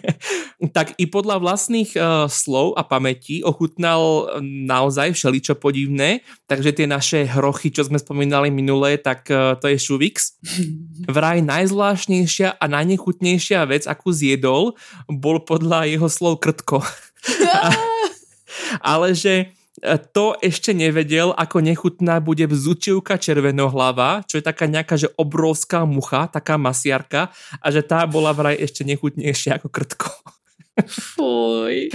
tak 0.77 0.95
i 0.95 1.11
podľa 1.11 1.43
vlastných 1.43 1.91
uh, 1.99 2.31
slov 2.31 2.79
a 2.79 2.87
pamätí 2.87 3.43
ochutnal 3.43 4.31
naozaj 4.39 5.19
všeličo 5.19 5.59
podivné, 5.59 6.23
takže 6.47 6.71
tie 6.71 6.87
naše 6.87 7.27
hrochy, 7.27 7.75
čo 7.75 7.83
sme 7.83 7.99
spomínali 7.99 8.55
minulé, 8.55 8.95
tak 8.95 9.27
uh, 9.27 9.59
to 9.59 9.75
je 9.75 9.79
šuvix. 9.83 10.39
Vraj 11.19 11.43
najzvláštnejšia 11.43 12.55
a 12.55 12.65
najnechutnejšia 12.71 13.59
vec, 13.67 13.91
akú 13.91 14.15
zjedol, 14.15 14.79
bol 15.11 15.43
podľa 15.43 15.91
jeho 15.91 16.07
slov 16.07 16.39
krtko. 16.39 16.79
ale 18.95 19.19
že 19.19 19.51
to 20.13 20.33
ešte 20.41 20.73
nevedel, 20.73 21.37
ako 21.37 21.61
nechutná 21.61 22.17
bude 22.25 22.49
vzučivka 22.49 23.21
červenohlava, 23.21 24.25
čo 24.25 24.41
je 24.41 24.45
taká 24.45 24.65
nejaká, 24.65 24.97
že 24.97 25.13
obrovská 25.21 25.85
mucha, 25.85 26.25
taká 26.33 26.57
masiarka 26.57 27.29
a 27.61 27.67
že 27.69 27.85
tá 27.85 28.09
bola 28.09 28.33
vraj 28.33 28.57
ešte 28.57 28.81
nechutnejšia 28.89 29.61
ako 29.61 29.69
krtko. 29.69 30.09
Fuj. 30.89 31.93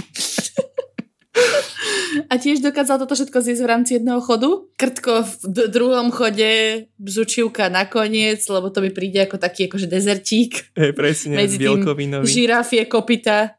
A 2.26 2.34
tiež 2.38 2.58
dokázal 2.58 2.98
toto 2.98 3.14
všetko 3.14 3.38
zjesť 3.38 3.62
v 3.62 3.70
rámci 3.70 3.90
jedného 3.96 4.18
chodu? 4.18 4.66
Krtko 4.74 5.22
v 5.22 5.32
d- 5.46 5.68
druhom 5.70 6.10
chode, 6.10 6.86
bzučivka 6.98 7.70
nakoniec, 7.70 8.42
lebo 8.50 8.66
to 8.68 8.82
mi 8.82 8.90
príde 8.90 9.22
ako 9.24 9.38
taký 9.38 9.70
akože 9.70 9.86
dezertík. 9.86 10.74
Hey, 10.74 10.90
presne, 10.90 11.38
medzi 11.38 11.62
tým 11.62 11.86
žirafie, 12.26 12.82
kopita. 12.90 13.54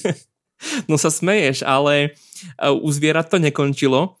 no 0.90 0.94
sa 0.94 1.10
smeješ, 1.10 1.66
ale 1.66 2.14
u 2.60 2.88
zvierat 2.92 3.30
to 3.30 3.38
nekončilo. 3.38 4.18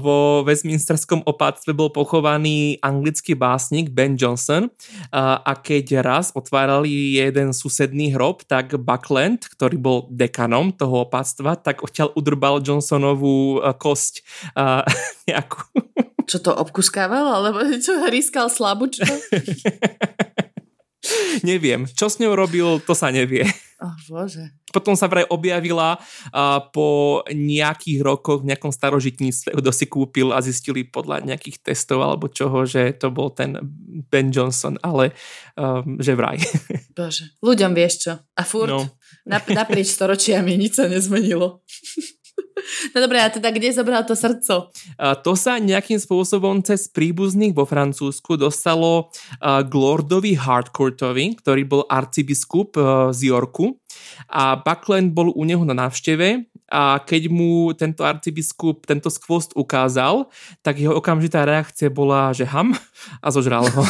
vo 0.00 0.18
Westminsterskom 0.42 1.22
opáctve 1.24 1.76
bol 1.76 1.92
pochovaný 1.92 2.80
anglický 2.80 3.36
básnik 3.36 3.92
Ben 3.92 4.18
Johnson 4.18 4.70
a 5.12 5.52
keď 5.58 6.00
raz 6.00 6.30
otvárali 6.34 7.20
jeden 7.20 7.52
susedný 7.52 8.14
hrob, 8.16 8.42
tak 8.48 8.74
Buckland, 8.80 9.46
ktorý 9.46 9.76
bol 9.78 9.98
dekanom 10.10 10.74
toho 10.74 11.06
opáctva, 11.06 11.56
tak 11.60 11.84
odtiaľ 11.84 12.12
udrbal 12.16 12.64
Johnsonovú 12.64 13.60
kosť 13.78 14.24
nejakú. 15.28 15.62
Čo 16.24 16.40
to 16.40 16.50
obkuskával? 16.56 17.40
Alebo 17.40 17.60
čo 17.84 18.00
hryskal 18.04 18.48
slabu? 18.48 18.88
Neviem. 21.42 21.84
Čo 21.90 22.08
s 22.08 22.18
ňou 22.22 22.32
robil, 22.36 22.80
to 22.84 22.96
sa 22.96 23.12
nevie. 23.12 23.44
Oh, 23.82 23.92
bože. 24.08 24.54
Potom 24.72 24.96
sa 24.96 25.10
vraj 25.10 25.28
objavila 25.28 25.98
uh, 25.98 26.58
po 26.72 27.20
nejakých 27.28 28.00
rokoch 28.00 28.40
v 28.40 28.54
nejakom 28.54 28.72
starožitníctve, 28.72 29.52
kto 29.52 29.70
si 29.74 29.84
kúpil 29.90 30.32
a 30.32 30.40
zistili 30.40 30.86
podľa 30.86 31.26
nejakých 31.26 31.60
testov 31.60 32.00
alebo 32.00 32.32
čoho, 32.32 32.64
že 32.64 32.96
to 32.96 33.12
bol 33.12 33.28
ten 33.34 33.60
Ben 34.08 34.32
Johnson, 34.32 34.80
ale 34.80 35.12
um, 35.58 36.00
že 36.00 36.16
vraj. 36.16 36.40
Bože. 36.96 37.34
Ľuďom 37.44 37.72
vieš 37.76 37.94
čo. 38.08 38.12
A 38.16 38.42
furt 38.46 38.72
no. 38.72 38.88
naprieč 39.28 39.92
storočiami 39.92 40.56
nič 40.56 40.80
sa 40.80 40.88
nezmenilo. 40.88 41.60
No 42.96 42.98
dobré, 43.04 43.20
a 43.20 43.28
teda 43.28 43.52
kde 43.52 43.74
zobral 43.74 44.04
to 44.08 44.16
srdco? 44.16 44.72
A 44.96 45.18
to 45.18 45.36
sa 45.36 45.60
nejakým 45.60 46.00
spôsobom 46.00 46.64
cez 46.64 46.88
príbuzných 46.88 47.52
vo 47.52 47.68
Francúzsku 47.68 48.40
dostalo 48.40 49.12
k 49.42 49.72
Lordovi 49.72 50.38
Hardcourtovi, 50.38 51.38
ktorý 51.38 51.62
bol 51.68 51.82
arcibiskup 51.90 52.76
z 53.12 53.20
Yorku 53.28 53.76
a 54.30 54.58
Buckland 54.58 55.14
bol 55.14 55.30
u 55.34 55.42
neho 55.46 55.62
na 55.62 55.74
návšteve 55.76 56.50
a 56.72 56.98
keď 56.98 57.28
mu 57.30 57.70
tento 57.76 58.02
arcibiskup 58.02 58.88
tento 58.88 59.12
skvost 59.12 59.52
ukázal, 59.54 60.26
tak 60.64 60.80
jeho 60.80 60.96
okamžitá 60.96 61.44
reakcia 61.44 61.92
bola, 61.92 62.32
že 62.34 62.48
ham 62.48 62.74
a 63.22 63.28
zožral 63.30 63.68
ho. 63.68 63.84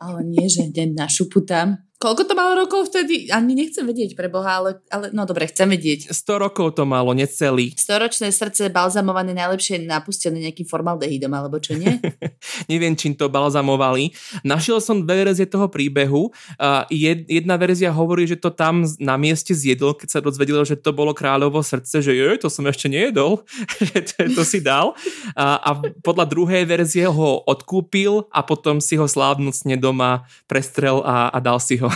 Ale 0.00 0.24
nie, 0.24 0.48
že 0.48 0.64
deň 0.72 0.96
na 0.96 1.06
šupu 1.06 1.44
tam. 1.44 1.76
Koľko 2.00 2.24
to 2.24 2.32
malo 2.32 2.56
rokov 2.56 2.88
vtedy? 2.88 3.28
Ani 3.28 3.52
nechcem 3.52 3.84
vedieť 3.84 4.16
pre 4.16 4.32
Boha, 4.32 4.56
ale, 4.56 4.80
ale 4.88 5.12
no 5.12 5.28
dobre, 5.28 5.44
chcem 5.52 5.68
vedieť. 5.68 6.08
100 6.08 6.48
rokov 6.48 6.72
to 6.80 6.88
malo, 6.88 7.12
necelý. 7.12 7.76
Storočné 7.76 8.32
srdce 8.32 8.72
balzamované 8.72 9.36
najlepšie 9.36 9.84
napustené 9.84 10.48
nejakým 10.48 10.64
formaldehydom, 10.64 11.28
alebo 11.28 11.60
čo 11.60 11.76
nie? 11.76 12.00
Neviem, 12.72 12.96
čím 12.96 13.12
to 13.12 13.28
balzamovali. 13.28 14.16
Našiel 14.48 14.80
som 14.80 15.04
dve 15.04 15.28
verzie 15.28 15.44
toho 15.44 15.68
príbehu. 15.68 16.32
Uh, 16.56 16.88
jed, 16.88 17.28
jedna 17.28 17.60
verzia 17.60 17.92
hovorí, 17.92 18.24
že 18.24 18.40
to 18.40 18.48
tam 18.48 18.80
na 18.96 19.20
mieste 19.20 19.52
zjedol, 19.52 19.92
keď 19.92 20.08
sa 20.08 20.24
dozvedel, 20.24 20.64
že 20.64 20.80
to 20.80 20.96
bolo 20.96 21.12
kráľovo 21.12 21.60
srdce, 21.60 22.00
že 22.00 22.16
je, 22.16 22.28
to 22.40 22.48
som 22.48 22.64
ešte 22.64 22.88
nejedol, 22.88 23.44
že 23.92 24.08
to, 24.08 24.40
to 24.40 24.42
si 24.48 24.64
dal. 24.64 24.96
Uh, 25.36 25.60
a 25.60 25.70
podľa 26.00 26.24
druhej 26.24 26.64
verzie 26.64 27.04
ho 27.04 27.44
odkúpil 27.44 28.24
a 28.32 28.40
potom 28.40 28.80
si 28.80 28.96
ho 28.96 29.04
slávnocne 29.04 29.76
doma 29.76 30.24
prestrel 30.48 31.04
a, 31.04 31.28
a 31.28 31.38
dal 31.44 31.60
si 31.60 31.76
ho. 31.76 31.89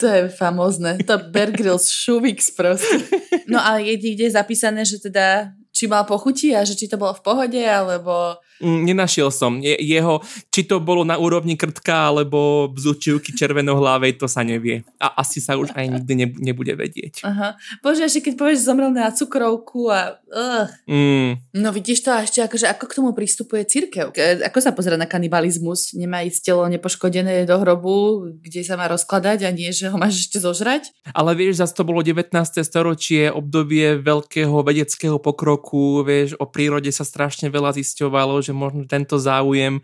To 0.00 0.06
je 0.06 0.28
famózne. 0.32 0.98
To 1.06 1.18
Bear 1.30 1.54
Grylls 1.54 1.86
Šuvix 1.88 2.50
proste. 2.50 3.06
No 3.46 3.60
a 3.60 3.78
je 3.78 3.94
niekde 4.00 4.32
zapísané, 4.32 4.82
že 4.82 4.98
teda 4.98 5.52
či 5.72 5.88
mal 5.88 6.04
pochutí 6.04 6.52
a 6.52 6.66
že 6.66 6.76
či 6.76 6.88
to 6.90 7.00
bolo 7.00 7.16
v 7.16 7.24
pohode, 7.24 7.62
alebo 7.62 8.36
nenašiel 8.62 9.28
som. 9.34 9.58
Je, 9.58 9.74
jeho, 9.82 10.22
či 10.54 10.64
to 10.64 10.78
bolo 10.78 11.02
na 11.02 11.18
úrovni 11.18 11.58
krtka 11.58 12.08
alebo 12.08 12.70
bzučivky 12.70 13.34
červenohlavej, 13.34 14.16
to 14.16 14.30
sa 14.30 14.46
nevie. 14.46 14.86
A 15.02 15.20
asi 15.20 15.42
sa 15.42 15.58
už 15.58 15.74
aj 15.74 15.86
nikdy 16.00 16.12
ne, 16.14 16.26
nebude 16.52 16.72
vedieť. 16.72 17.26
Aha. 17.26 17.58
Bože, 17.82 18.06
ešte 18.06 18.30
keď 18.30 18.34
povieš, 18.38 18.56
že 18.62 18.68
zomrel 18.70 18.90
na 18.94 19.10
cukrovku 19.10 19.90
a... 19.90 20.16
Uh. 20.32 20.66
Mm. 20.88 21.30
No 21.58 21.68
vidíš 21.74 22.06
to 22.06 22.10
a 22.14 22.24
ešte 22.24 22.40
akože 22.40 22.66
ako 22.70 22.84
k 22.88 22.96
tomu 22.96 23.10
pristupuje 23.12 23.66
církev? 23.66 24.14
Ako 24.48 24.58
sa 24.62 24.72
pozera 24.72 24.96
na 24.96 25.10
kanibalizmus? 25.10 25.92
Nemá 25.92 26.24
ísť 26.24 26.52
telo 26.52 26.64
nepoškodené 26.70 27.44
do 27.44 27.56
hrobu, 27.60 28.30
kde 28.40 28.62
sa 28.62 28.78
má 28.78 28.88
rozkladať 28.88 29.44
a 29.44 29.50
nie, 29.50 29.68
že 29.74 29.90
ho 29.90 29.96
máš 29.98 30.28
ešte 30.28 30.38
zožrať? 30.40 30.94
Ale 31.12 31.34
vieš, 31.36 31.60
zase 31.60 31.74
to 31.76 31.84
bolo 31.84 32.00
19. 32.00 32.32
storočie, 32.62 33.28
obdobie 33.28 33.98
veľkého 34.00 34.54
vedeckého 34.64 35.16
pokroku, 35.18 36.06
vieš, 36.06 36.38
o 36.38 36.46
prírode 36.48 36.88
sa 36.92 37.02
strašne 37.02 37.48
veľa 37.48 37.74
zisťovalo, 37.76 38.40
že 38.40 38.51
že 38.52 38.60
možno 38.60 38.84
tento 38.84 39.16
záujem 39.16 39.80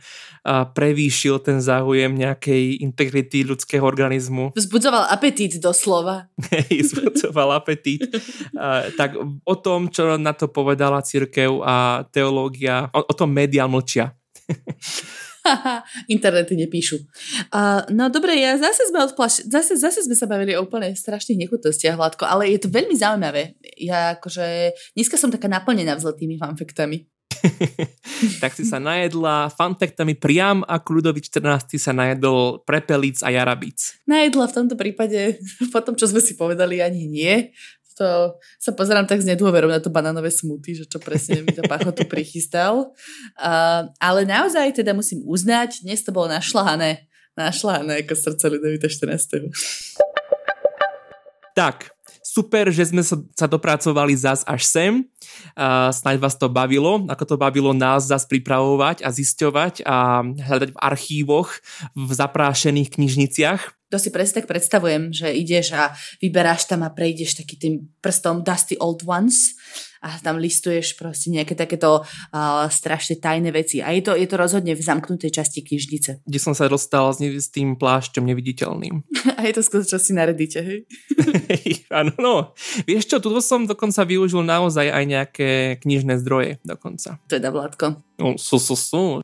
prevýšil 0.76 1.40
ten 1.40 1.64
záujem 1.64 2.12
nejakej 2.12 2.84
integrity 2.84 3.48
ľudského 3.48 3.80
organizmu. 3.80 4.52
Vzbudzoval 4.52 5.08
apetít 5.08 5.56
doslova. 5.56 6.28
Vzbudzoval 6.84 7.56
apetít. 7.56 8.04
tak 9.00 9.16
o 9.44 9.56
tom, 9.56 9.88
čo 9.88 10.20
na 10.20 10.36
to 10.36 10.52
povedala 10.52 11.00
církev 11.00 11.64
a 11.64 12.04
teológia, 12.12 12.92
o, 12.92 13.00
o 13.08 13.14
tom 13.16 13.32
média 13.32 13.64
mlčia. 13.64 14.12
Internety 16.14 16.56
nepíšu. 16.56 16.96
Uh, 17.48 17.80
no 17.88 18.12
dobre, 18.12 18.36
ja 18.36 18.56
zase 18.60 18.84
sme 18.92 19.00
odplaš... 19.08 19.48
zase, 19.48 19.80
zase 19.80 20.04
sme 20.04 20.12
sa 20.12 20.28
bavili 20.28 20.52
o 20.52 20.64
úplne 20.64 20.92
strašných 20.92 21.48
nechutnostiach, 21.48 21.96
Hladko, 21.96 22.28
ale 22.28 22.52
je 22.52 22.60
to 22.60 22.68
veľmi 22.68 22.92
zaujímavé. 22.92 23.56
Ja 23.80 24.20
akože, 24.20 24.76
dneska 24.92 25.16
som 25.16 25.32
taká 25.32 25.48
naplnená 25.48 25.96
vzletými 25.96 26.36
fanfektami. 26.36 27.08
Tak 28.42 28.54
si 28.54 28.64
sa 28.66 28.82
najedla 28.82 29.52
fantaktami 29.54 30.18
priam 30.18 30.62
ako 30.66 31.02
Ľudovič 31.02 31.30
14 31.30 31.78
sa 31.78 31.92
najedol 31.94 32.62
prepelic 32.66 33.22
a 33.22 33.30
jarabíc. 33.30 33.98
Najedla 34.08 34.50
v 34.50 34.54
tomto 34.54 34.74
prípade, 34.74 35.38
po 35.74 35.80
tom, 35.82 35.94
čo 35.94 36.06
sme 36.10 36.22
si 36.22 36.34
povedali, 36.34 36.82
ani 36.82 37.06
nie. 37.06 37.54
To 37.98 38.38
sa 38.62 38.70
pozerám 38.78 39.10
tak 39.10 39.18
s 39.18 39.26
nedôverou 39.26 39.66
na 39.66 39.82
to 39.82 39.90
banánové 39.90 40.30
smuty, 40.30 40.78
že 40.78 40.86
čo 40.86 41.02
presne 41.02 41.42
mi 41.42 41.50
to 41.50 41.66
pachotu 41.72 42.06
prichystal. 42.06 42.94
Uh, 43.34 43.90
ale 43.98 44.22
naozaj 44.22 44.78
teda 44.78 44.94
musím 44.94 45.26
uznať, 45.26 45.82
dnes 45.82 46.06
to 46.06 46.14
bolo 46.14 46.30
našľahané. 46.30 47.10
Našľahané 47.34 48.06
ako 48.06 48.14
srdce 48.14 48.44
Ľudovita 48.50 48.86
14. 48.86 49.98
Tak, 51.58 51.90
super, 52.38 52.70
že 52.70 52.86
sme 52.86 53.02
sa, 53.02 53.18
dopracovali 53.50 54.14
zas 54.14 54.46
až 54.46 54.62
sem. 54.62 54.92
Uh, 55.58 55.90
snáď 55.90 56.22
vás 56.22 56.38
to 56.38 56.46
bavilo, 56.46 57.02
ako 57.10 57.34
to 57.34 57.36
bavilo 57.36 57.74
nás 57.74 58.06
zas 58.06 58.22
pripravovať 58.30 59.02
a 59.02 59.10
zisťovať 59.10 59.82
a 59.82 60.22
hľadať 60.22 60.70
v 60.70 60.78
archívoch, 60.78 61.50
v 61.98 62.10
zaprášených 62.14 62.94
knižniciach. 62.94 63.62
To 63.90 63.98
si 63.98 64.14
presne 64.14 64.44
tak 64.44 64.46
predstavujem, 64.46 65.10
že 65.10 65.32
ideš 65.32 65.74
a 65.74 65.96
vyberáš 66.22 66.68
tam 66.68 66.86
a 66.86 66.92
prejdeš 66.92 67.42
taký 67.42 67.58
tým 67.58 67.74
prstom 67.98 68.46
Dusty 68.46 68.78
Old 68.78 69.02
Ones 69.02 69.57
a 69.98 70.14
tam 70.22 70.38
listuješ 70.38 70.94
proste 70.94 71.34
nejaké 71.34 71.58
takéto 71.58 72.02
uh, 72.02 72.66
strašne 72.70 73.18
tajné 73.18 73.50
veci. 73.50 73.82
A 73.82 73.90
je 73.90 74.02
to, 74.06 74.14
je 74.14 74.26
to 74.30 74.36
rozhodne 74.38 74.72
v 74.74 74.82
zamknutej 74.82 75.34
časti 75.34 75.66
knižnice. 75.66 76.22
Kde 76.22 76.38
som 76.38 76.54
sa 76.54 76.70
dostal 76.70 77.10
s, 77.10 77.18
s 77.18 77.48
tým 77.50 77.74
plášťom 77.74 78.22
neviditeľným. 78.22 78.94
a 79.38 79.40
je 79.42 79.52
to 79.58 79.62
skutočnosti 79.66 80.12
na 80.14 80.22
Reddite, 80.30 80.60
hej? 80.62 80.78
Áno, 81.90 82.14
no. 82.18 82.34
Vieš 82.86 83.10
čo, 83.10 83.16
tu 83.18 83.34
som 83.42 83.66
dokonca 83.66 84.06
využil 84.06 84.46
naozaj 84.46 84.86
aj 84.86 85.04
nejaké 85.04 85.50
knižné 85.82 86.22
zdroje 86.22 86.62
dokonca. 86.62 87.18
Teda, 87.26 87.50
Vládko. 87.50 87.98
No, 88.22 88.38
su, 88.38 88.62
su, 88.62 88.78
su. 88.78 89.22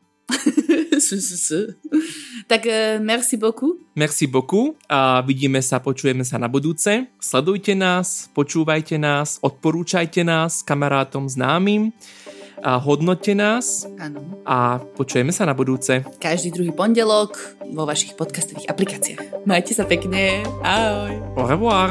Tak 2.45 2.61
uh, 2.65 3.01
merci 3.01 3.37
beaucoup. 3.37 3.81
Merci 3.97 4.25
beaucoup 4.29 4.77
a 4.89 5.21
vidíme 5.25 5.61
sa, 5.61 5.81
počujeme 5.81 6.21
sa 6.21 6.37
na 6.37 6.45
budúce. 6.45 7.09
Sledujte 7.17 7.73
nás, 7.73 8.29
počúvajte 8.33 8.97
nás, 9.01 9.41
odporúčajte 9.41 10.21
nás 10.21 10.61
kamarátom 10.61 11.25
známym 11.25 11.89
a 12.65 12.77
hodnote 12.77 13.35
nás 13.35 13.85
ano. 14.01 14.21
a 14.45 14.81
počujeme 14.97 15.33
sa 15.33 15.45
na 15.45 15.53
budúce. 15.53 16.01
Každý 16.21 16.53
druhý 16.53 16.71
pondelok 16.71 17.37
vo 17.73 17.83
vašich 17.85 18.13
podcastových 18.13 18.69
aplikáciách. 18.69 19.45
Majte 19.45 19.73
sa 19.73 19.85
pekne. 19.85 20.45
Ahoj. 20.61 21.13
Au 21.37 21.45
revoir. 21.45 21.89